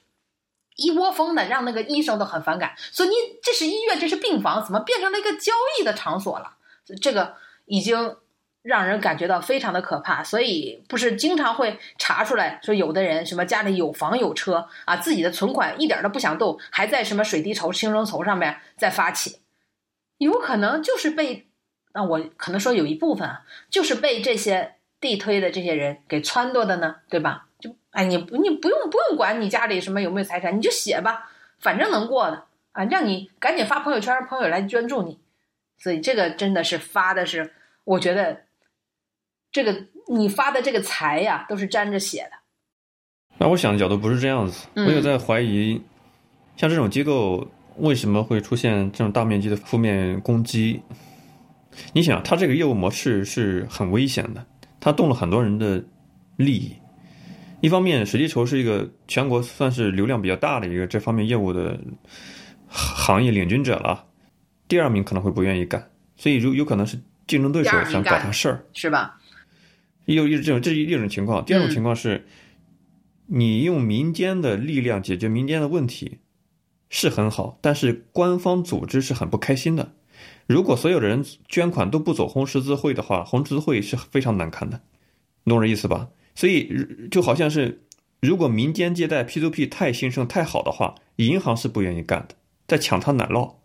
[0.82, 2.74] 一窝蜂的，让那个医生都很反感。
[2.78, 3.14] 说你
[3.44, 6.58] 这是医院，这是病房，怎么变成了一个交易的场所了？
[7.02, 8.18] 这个已经。
[8.64, 19.40] 让人感觉到非常的可怕，所以不是经常会查出来说，有的人什么家里有房有车啊，自己的存款一点都不想动，还在什么水滴筹、轻松筹上面在发起，
[20.20, 21.48] 有可能就是被，
[21.96, 27.48] 那我可能说有一部分啊，就是被这些地推的这些人给撺掇的呢，对吧？
[27.92, 35.20] 就哎，你不你不用不用管你家里什么有没有财产，你就写吧，反正能过的啊，让你赶紧发朋友圈，朋友来捐助你，
[35.78, 38.42] 所以这个真的是发的是，我觉得。
[39.54, 42.38] 这个你发的这个财呀，都是沾着血的。
[43.38, 45.82] 那我想的角度不是这样子，我有在怀疑，
[46.56, 50.82] 像这种机构为什么会出现这种大面积的负面攻击？
[51.92, 54.46] 你想，他这个业务模式是很危险的，
[54.80, 55.84] 他动了很多人的
[56.38, 56.74] 利益。
[57.62, 61.80] 一方面，水滴筹是一个全国算是流量比较大的一个这方面业务的
[62.68, 64.06] 行业领军者了，
[64.68, 69.20] 第二名可能会不愿意干，所以有有可能是竞争对手想搞他事儿，是吧？
[70.06, 71.46] 有一种，这是一种情况。
[71.46, 72.26] 第二种情况是，
[73.28, 76.18] 你用民间的力量解决民间的问题
[76.90, 79.94] 是很好，但是官方组织是很不开心的。
[80.48, 84.82] 如果所有的人捐款都不走红十字会的话，红十字会是非常难看的，
[85.46, 86.10] 懂这意思吧？
[86.36, 86.70] 所以
[87.10, 87.82] 就好像是，
[88.22, 92.36] 如果民间借贷 P2P 太兴盛太好的话，银行是不愿意干的，
[92.68, 93.56] 在抢他奶酪。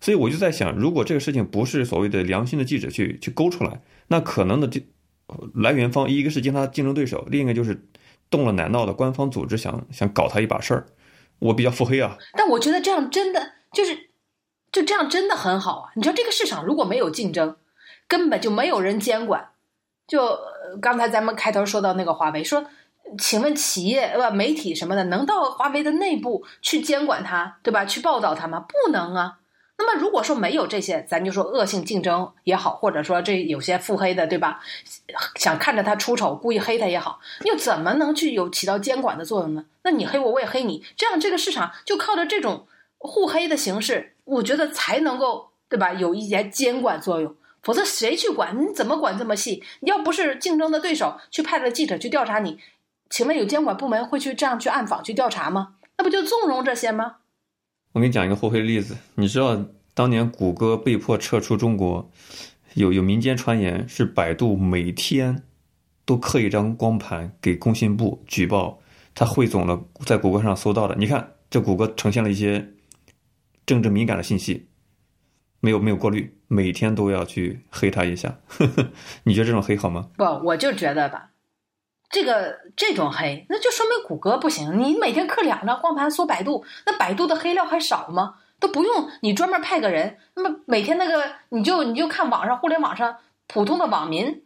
[0.00, 4.80] 所以我就在想，如果这个事情不是所谓的良心的记者去去勾出来，那可能的就。
[5.54, 7.86] 来源方一个是经他竞争对手，另一个就是
[8.28, 10.86] 动了奶酪的官方组织，想想搞他一把事儿。
[11.38, 14.10] 我比较腹黑啊，但我觉得这样真的就是
[14.70, 15.92] 就这样真的很好啊！
[15.96, 17.56] 你说这个市场如果没有竞争，
[18.06, 19.52] 根本就没有人监管。
[20.06, 20.38] 就
[20.80, 22.64] 刚才咱们开头说到那个华为，说
[23.18, 27.84] 请问企业呃媒体什么的能到华为的内部去监管它，对吧？
[27.84, 28.60] 去报道它吗？
[28.60, 29.38] 不能啊。
[29.78, 34.60] 那么如果说没有这些，咱就说恶性竞争也好，或者说这有些腹黑的，对吧？
[35.34, 39.64] 想看着他出丑，故意黑他也好，又怎么能去有起到监管的作用呢？
[39.82, 42.68] 那你黑我，我也黑你，这样这个市场就靠着这种
[42.98, 45.92] 互黑的形式，我觉得才能够，对吧？
[45.92, 48.60] 有一些监管作用，否则谁去管？
[48.60, 49.62] 你怎么管这么细？
[49.82, 52.58] 要不是竞争的对手去派了记者去调查你，
[53.08, 55.74] 请问有监管部门会去这样去暗访去调查吗？
[55.96, 57.16] 那不就纵容这些吗？
[57.92, 62.10] 我给你讲一个后黑的例子，你知道当年谷歌被迫撤出中国，
[62.74, 65.44] 有有民间传言是百度每天
[66.04, 68.80] 都刻一张光盘给工信部举报，
[69.14, 70.96] 他汇总了在谷歌上搜到的。
[70.96, 72.72] 你看，这谷歌呈现了一些
[73.66, 74.66] 政治敏感的信息，
[75.62, 78.34] 没有没有过滤，每天都要去黑他一下。
[79.24, 80.08] 你觉得这种黑好吗？
[80.18, 81.30] 不，我就觉得吧。
[82.10, 84.78] 这个这种黑，那就说明谷歌不行。
[84.78, 88.34] 你每天刻两张光盘搜百度，那百度的黑料还少吗？
[88.58, 94.42] 都不用你专门派个人，那么每天那个你就你就看网上互联网上普通的网民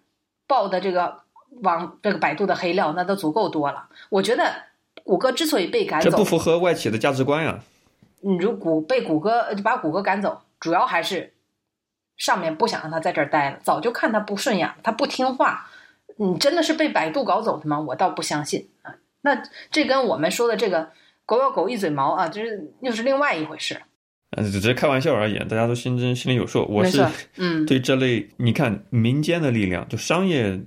[0.47, 1.23] 报的这个
[1.63, 3.89] 网这个百度的黑料，那都足够多了。
[4.11, 4.55] 我觉得
[5.03, 7.59] 谷歌之所以被赶走，这不符合外企的价值观呀。
[8.21, 11.35] 你如谷被谷歌把谷歌赶走，主要还是
[12.17, 15.71] 上面不想让他在这儿待了，早就看他不顺眼，他不听话。
[16.19, 17.79] 你真的是被百度搞走的吗？
[17.79, 18.95] 我倒不相信啊。
[19.21, 20.91] 那这跟我们说的这个
[21.27, 23.83] “狗咬狗，一嘴毛”啊，就是又是另外一回事。
[24.31, 26.65] 嗯，只是开玩笑而已，大家都心知心里有数。
[26.71, 30.59] 我是嗯， 对这类，你看民间的力量，就商业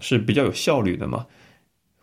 [0.00, 1.26] 是比较有效率的嘛，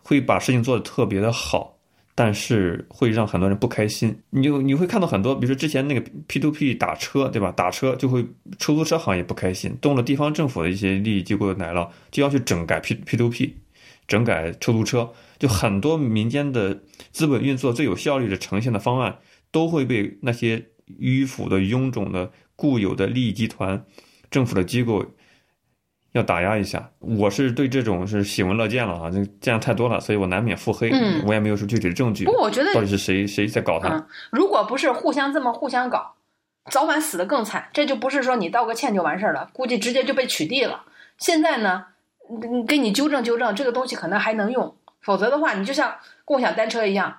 [0.02, 1.76] 会把事情做得特别的好。
[2.22, 7.50] 但是会让很多人不开心，你就你会看到很多，比如说之前那个 P to P 打车，对吧？
[7.50, 8.22] 打车就会
[8.58, 13.56] 出租车行业不开心，动了地方政府的一些利益机构的奶酪，就要去整改 P P to P，
[14.06, 16.78] 整改出租车，就很多民间的
[17.10, 19.16] 资本运作最有效率的呈现的方案，
[19.50, 20.62] 都会被那些
[21.00, 23.82] 迂腐的、臃肿的、固有的利益集团、
[24.30, 25.06] 政府的机构
[26.12, 26.90] 要打压一下。
[26.98, 30.90] 我是对这种是喜闻乐见了啊，这这样太多了，所以我难免腹黑。
[30.92, 32.24] 嗯我也没有说具体的证据。
[32.24, 33.88] 不过我觉得到底是谁谁在搞他？
[33.88, 36.14] 嗯，如果不是互相这么互相搞，
[36.70, 37.68] 早晚死的更惨。
[37.72, 40.84] 这就不是说你道个歉就完事儿了，估计直接就被取缔了。
[41.18, 41.86] 现在呢，
[42.28, 47.18] 嗯给你纠正纠正，这个东西可能还能用，否则的话，你就像共享单车一样，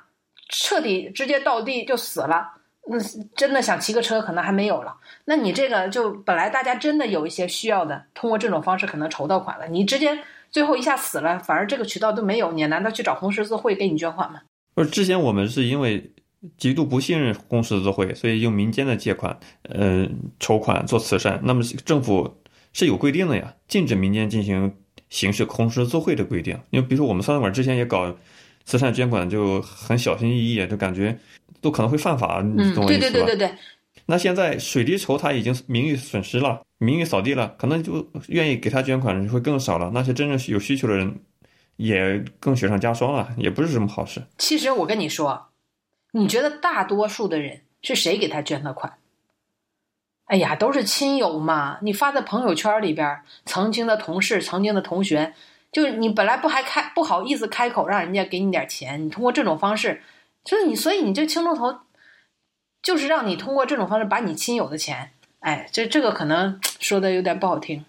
[0.50, 2.61] 彻底直接倒地就死了。
[2.90, 2.98] 那
[3.36, 4.96] 真的想骑个车，可能还没有了。
[5.26, 10.18] 那你这个就本来大家真的有一些需要的，通过这种方式可能筹到款了，你直接
[10.50, 14.42] 最后一下死了，反而这个渠道都没有，你难道去找红十字会给你捐款吗？
[14.74, 16.12] 不是之前我们是因为
[16.58, 19.38] 极度不信任红十字会，所以用民间的借款，
[19.70, 20.08] 呃，
[20.40, 21.40] 筹款做慈善。
[21.44, 22.42] 那么政府
[22.74, 24.76] 是有规定的呀，禁止民间进行
[25.10, 26.60] 形式红十字会的规定。
[26.72, 28.16] 因为比如说我们三馆之前也搞
[28.66, 31.18] 慈善捐款，就很小心翼翼，就感觉
[31.60, 33.10] 都可能会犯法，你懂我意思吧？
[33.10, 33.56] 对对对对，
[34.06, 39.92] 那现在水滴筹他已经名誉损失了，名誉扫地了，可能就愿意给他捐款的人会更少了。
[39.94, 41.20] 那些真正有需求的人，
[41.76, 44.24] 也更雪上加霜了，也不是什么好事。
[44.38, 45.48] 其实我跟你说，
[46.14, 48.94] 你觉得大多数的人是谁给他捐的款？
[50.26, 51.78] 哎呀，都是亲友嘛！
[51.82, 55.34] 你发在朋友圈里边，曾经的同事、曾经的同学，
[55.74, 60.02] 就是你本来不还开不好意思开口让人家给你点钱，你通过这种方式，
[60.44, 61.80] 就是你，所以你这青龙头，
[62.82, 67.84] 就是让你通过这种方式把你亲友的钱，哎，这这个可能说的有点不好听。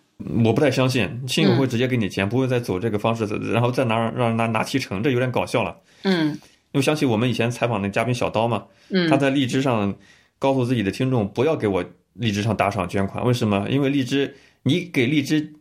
[0.45, 5.77] 我不太相信亲嗯友会直接给你钱，不会再走这个方式，然后再拿让人拿拿提成，这有点搞笑了。
[6.05, 6.39] 嗯
[6.73, 9.95] 又想起我们以前采访那嘉宾小刀嘛，嗯，他在荔枝上
[10.39, 11.85] 告诉自己的听众不要给我
[12.15, 13.67] 荔枝上打赏捐款，为什么？
[13.69, 15.53] 因为荔枝你给荔枝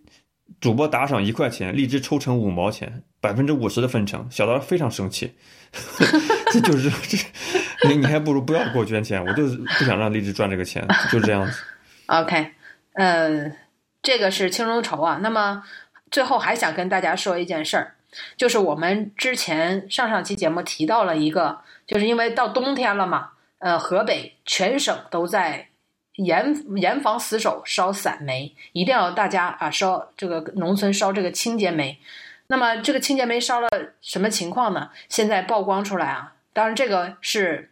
[0.60, 4.28] 主播打赏一块钱，荔枝抽成五毛钱，百分之五十的分成。
[4.30, 5.34] 小刀非常生气，
[6.52, 11.62] 这就是 这，你你还不如不要给我捐钱，我就是不想让荔枝赚这个钱，就这样子。
[12.08, 12.52] OK，
[12.96, 13.52] 呃，
[14.02, 15.20] 这个是青龙筹啊。
[15.22, 15.64] 那么
[16.10, 17.96] 最后还想跟大家说一件事儿，
[18.36, 25.70] 就是我们之前上上期节目提到了一个，就是因为到冬天了嘛，呃，河北全省都在
[26.16, 31.98] 严严防死守烧散煤，一定要大家啊烧这个农村烧这个清洁煤。
[32.52, 33.70] 那么这个清洁煤烧了
[34.02, 34.90] 什么情况呢？
[35.08, 37.72] 现在曝光出来啊，当然这个是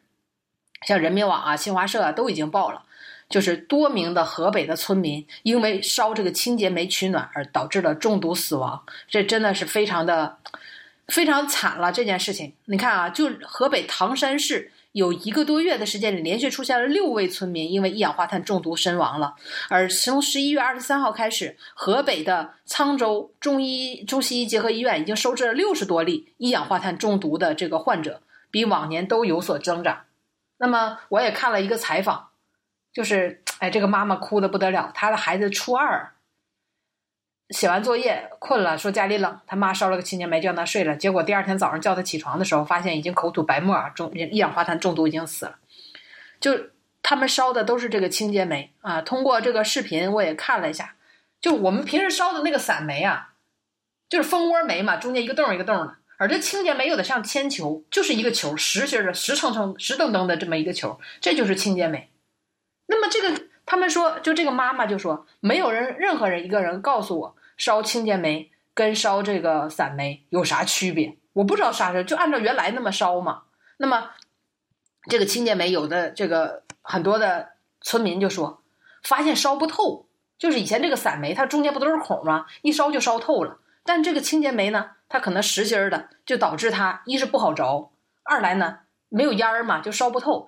[0.88, 2.84] 像人民网啊、新华社啊都已经报了。
[3.28, 10.38] 就是多名的河北的村民因为烧这个清洁煤取暖而导致了中毒死亡，这真的是非常的
[11.10, 11.92] 非常惨了。
[11.92, 19.36] 这件事情，你看啊，就河北唐山市有一个多月的时间里，连续出现了六位村民因为一氧化碳中毒身亡了。
[19.70, 30.06] 而从十一月二十三号开始，河北的沧州中医中西医结合医院已经收治了六十多例一氧化碳中毒的这个患者，比往年都有所增长。
[30.58, 32.30] 那么我也看了一个采访。
[32.92, 36.12] 就是，哎，这个妈妈哭的不得了，她的孩子初二，
[37.50, 45.58] 写完作业困了，说家里冷，他妈烧了个清洁煤就让他睡了，结果第二天早上叫他起床的时候，发现已经口吐白沫，中一氧化碳中毒已经死了。
[46.40, 46.68] 就
[47.02, 50.96] 他们烧的都是这个清洁煤啊，通过这个视频我也看了一下，
[51.42, 53.34] 就我们平时烧的那个散煤啊，
[54.08, 62.12] 就是蜂窝煤嘛，中间一个洞一个洞的，而这清洁煤有的像铅球，就是一个球，实心的，实撑撑、实登登的这么一个球，这就是清洁煤。
[62.86, 71.18] 那么这个，他们说，就这个妈妈就说，没有人，任何人一个人告诉我，烧清洁煤跟烧这个散煤有啥区别？
[71.34, 73.44] 我不知道啥事，就按照原来那么烧嘛。
[73.78, 74.12] 那么
[75.10, 77.50] 这个清洁煤有的这个很多的
[77.82, 78.64] 村民就说，
[79.04, 80.08] 发现烧不透，
[80.38, 82.46] 就是以前这个散煤它中间不都是孔吗？
[82.62, 83.60] 一烧就烧透了。
[83.84, 87.92] 但这个清洁煤呢，它可能实心儿的，就导致它一是不好着，
[88.24, 88.80] 二来呢
[89.10, 90.48] 没有烟儿嘛，就烧不透。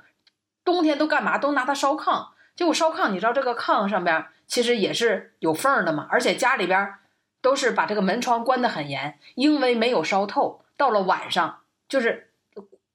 [0.63, 1.37] 冬天都干嘛？
[1.37, 2.29] 都拿它烧炕。
[2.55, 6.93] 结果烧炕，你知道这个炕上边其实也是有缝的嘛，而且家里边
[7.41, 10.61] 都是把这个门窗关得很严，因为没有烧透。
[10.77, 12.29] 到了晚上，就是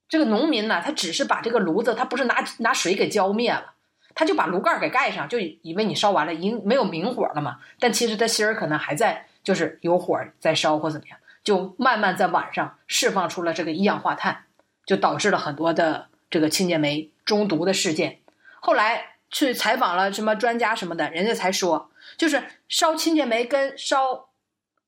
[0.08, 3.74] 这个农民呢，他只是把这个炉子，他不是拿拿水给浇灭了，
[4.14, 7.58] 他就把炉盖给盖上，就以为你烧完了，已经没有明火了嘛。
[7.78, 14.44] 但其实他心儿可能还在，就是有火在烧或怎么样，就慢慢在晚上释放出了这个一氧化碳，
[14.84, 18.20] 就导致了很多的这个清洁煤中毒的事件。
[18.60, 19.12] 后来。
[19.28, 24.25] 去采访了什么专家什么的，人家才说，就是烧清洁煤跟烧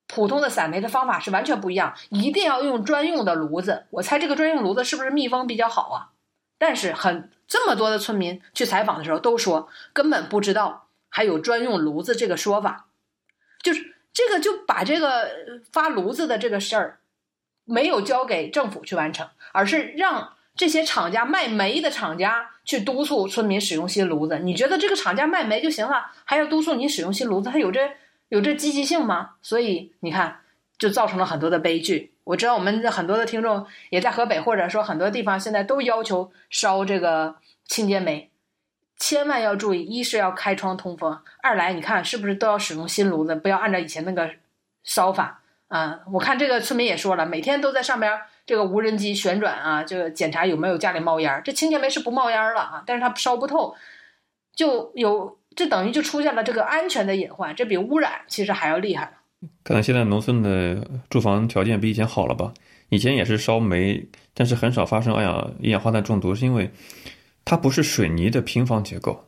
[0.08, 3.86] 普通的散煤的方法是完全不一样，一定要用专用的炉子。
[3.90, 6.10] 我猜这个专用炉子是不是密封比较好啊？
[6.58, 12.86] 但是很这么多的村民去采访的时候都说，根本不知道还有专用炉子这个说法，
[13.62, 15.30] 就是这个就把这个
[15.70, 16.98] 发炉子的这个事儿
[17.64, 20.32] 没有交给政府去完成，而是让。
[20.56, 27.48] 这些厂家卖煤的厂家去督促村民使用新炉子，你觉得这个厂家卖煤就行了，还要督促你使用新炉子？
[27.48, 27.88] 他有这
[28.28, 29.30] 有这积极性吗？
[29.42, 30.40] 所以你看，
[30.78, 32.12] 就造成了很多的悲剧。
[32.24, 38.30] 我知道我们很多的听众也在河北，或者说很多地方现在都要求烧这个清洁煤，
[38.98, 44.30] 千万要注意：一是要开窗通风，二来你看是不是都要使用新炉子，不要按照以前那个
[44.84, 46.00] 烧法啊。
[46.12, 51.40] 我看这个村民也说了，每天都在上边这个无人机旋转啊，就检查有没有家里冒烟。
[51.42, 53.74] 这清洁煤是不冒烟了啊，但是它烧不透，
[54.54, 59.12] 就有这等于就出现了这个安全的隐患，这比污染其实还要厉害。
[59.64, 62.54] 可能现在农村的住房条件比以前好了吧？
[62.90, 66.70] 以前也是烧煤，但是很少发生二氧一氧化碳中毒，是因为
[67.44, 69.24] 它不是水泥的平房结构，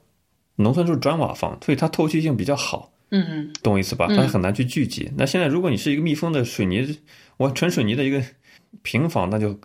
[0.54, 2.92] 农村就是砖瓦房，所以它透气性比较好。
[3.10, 4.06] 嗯，懂我意思吧？
[4.06, 5.10] 它很难去聚集。
[5.16, 6.96] 那现在如果你是一个密封的水泥，
[7.38, 8.22] 我纯水泥的一个
[8.82, 9.58] 平房，那就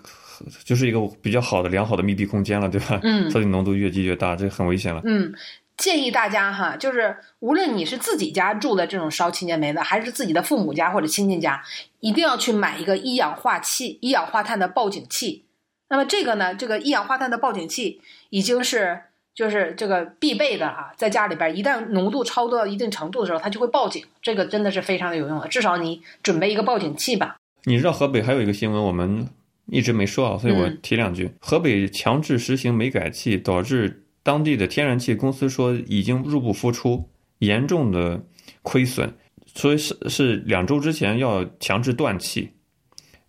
[0.63, 2.99] 就是一个比较好的良好的密闭空间了，对吧？
[3.03, 5.03] 嗯，所以浓度越积越大，这很危险了。
[5.05, 5.32] 嗯。
[5.78, 11.61] 建议大家哈，就是无论你是自己家住的这种烧清洁煤的，还是自己的父母家或者亲戚家，
[11.99, 15.43] 一定要去买一个一氧化气、一氧化碳的报警器。
[15.89, 17.99] 那么这个呢，这个一氧化碳的报警器
[18.30, 19.01] 已经是
[19.34, 24.03] 就是这个必备的啊，在家里边一旦浓度超到一定程度的时候，它就会报警。
[24.21, 27.36] 这个真的是非常的有用的，至少你准备一个报警器吧。
[27.65, 29.28] 你知道河北还有一个新闻，我们
[29.67, 34.03] 一直没说啊，所以我提两句：河北强制实行煤改气，导致。
[34.26, 37.07] 当地的天然气公司说已经入不敷出，
[37.38, 38.26] 严重的
[38.63, 39.13] 亏损，
[39.45, 42.49] 所以是是两周之前要强制断气，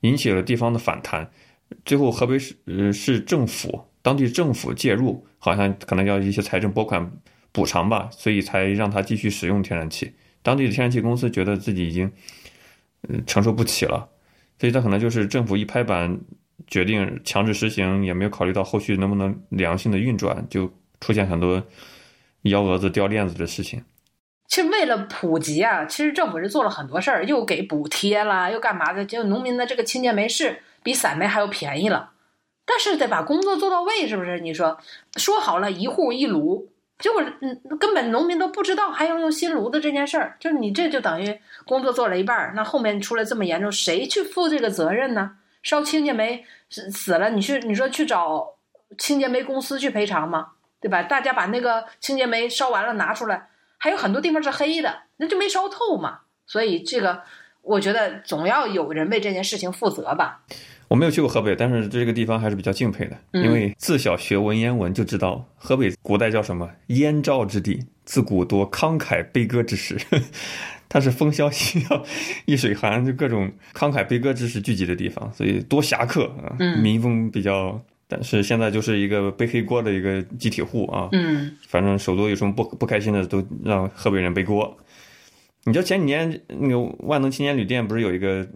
[0.01, 1.31] 引起了地方的反弹。
[1.85, 7.13] 最后河北市呃市政府当地政府介入，好像可能要一些财政拨款
[7.53, 10.11] 补偿吧，所以才让他继续使用天然气。
[10.43, 12.11] 当地的天然气公司觉得自己已经
[13.07, 14.09] 嗯承受不起了，
[14.59, 16.19] 所以他可能就是政府一拍板
[16.67, 20.73] 决定强制实行，也没有考虑到后续能不能良性的运转就。
[21.01, 21.63] 出现很多
[22.43, 23.85] 幺蛾子掉链子的事情。
[24.49, 29.05] 其实为了普及啊，其实政府是做了很多事儿，又给补贴啦，又干嘛的？
[29.05, 32.13] 就农民的这个清洁煤是比散煤还要便宜了。
[32.65, 34.41] 但是得把工作做到位，是不是？
[34.41, 34.79] 你说
[35.17, 36.69] 说好了一户一炉，
[36.99, 40.37] 结果嗯根本农民都不知道还要用新炉子这件事儿。
[40.39, 45.33] 就是你这就等于工作做了一半儿，那后面出来这么严重，谁去负这个责任呢？
[45.63, 48.55] 烧清洁煤死死了，你去你说去找
[48.97, 50.53] 清洁煤公司去赔偿吗？
[50.81, 51.03] 对吧？
[51.03, 53.49] 大家把那个清洁煤烧完了拿出来，
[53.79, 56.21] 还有很多地方是黑的，那就没烧透嘛。
[56.47, 57.23] 所以这个，
[57.63, 60.43] 我觉得总要有人为这件事情负责吧。
[60.89, 69.99] 我没有去过河北，但是这个地方还是比较敬佩的，因为自小学文言文就知道，河北古代叫什么“燕赵之地”，自古多慷慨悲歌之士，
[70.89, 72.05] 它是风萧萧
[72.45, 77.83] 易水寒，就各种慷慨悲歌之士聚集的地方，所以多侠客啊，民风比较。
[78.09, 84.77] 但是现在就是一个背黑锅的一个集体户啊，嗯，反正首都有什么不不开心的，都让河北人背锅。
[85.65, 88.47] 你知道前几年那个万能青年旅店不是有一个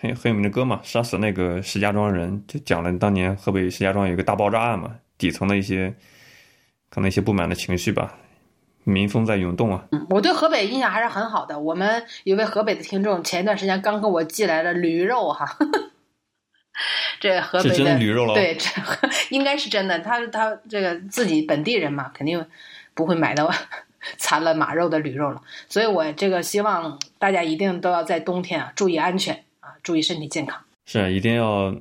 [0.00, 0.80] 很很有名的歌嘛？
[0.82, 5.94] 杀死那个石家庄人，就讲了当年河北石家庄有一个大爆炸案嘛，底层的一些
[6.88, 8.14] 可能一些不满的情绪吧，
[8.84, 9.84] 民风在涌动啊。
[9.92, 11.58] 嗯，我对河北印象还是很好的。
[11.60, 15.58] 我们有位河北的听众，前一段时间刚给我寄来了驴肉哈。
[17.20, 17.98] 这河北的
[18.34, 18.68] 对，这
[19.30, 19.98] 应该是真的。
[19.98, 22.44] 他他这个自己本地人嘛，肯定
[22.94, 23.52] 不会买到
[24.16, 25.42] 残了马肉的驴肉了。
[25.68, 30.62] 所以我这个希望大家一定都要在冬天啊注意安全啊，注意身体健康。
[30.86, 31.74] 是，一定要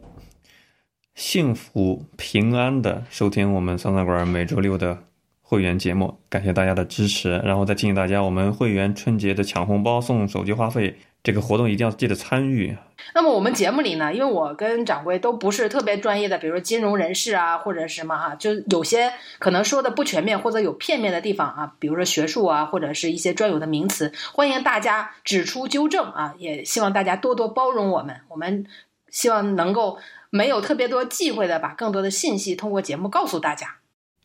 [1.15, 4.97] 幸福平安的收听我们酸菜馆每周六的
[5.41, 6.19] 会员节目。
[6.29, 10.97] 感谢大家的支持，然后再提醒大家，我们会员春节的抢红包送手机话费。
[11.23, 12.77] 这个活动一定要记得参与。
[13.13, 28.21] 那么我们节目里呢，因为我跟掌柜都不是特别专业的，比如说金融人士啊，或者什么哈，就有些可能说的不全面或者有片面的地方啊，比如说学术啊，或者是一些专有的名词，欢迎大家指出纠正啊，也希望大家多多包容我们。
[28.29, 28.65] 我们
[29.09, 29.99] 希望能够
[30.29, 33.75] 没有特别多忌讳的，把更多的信息通过节目告诉大家。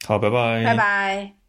[0.06, 1.41] 好，拜拜，拜拜。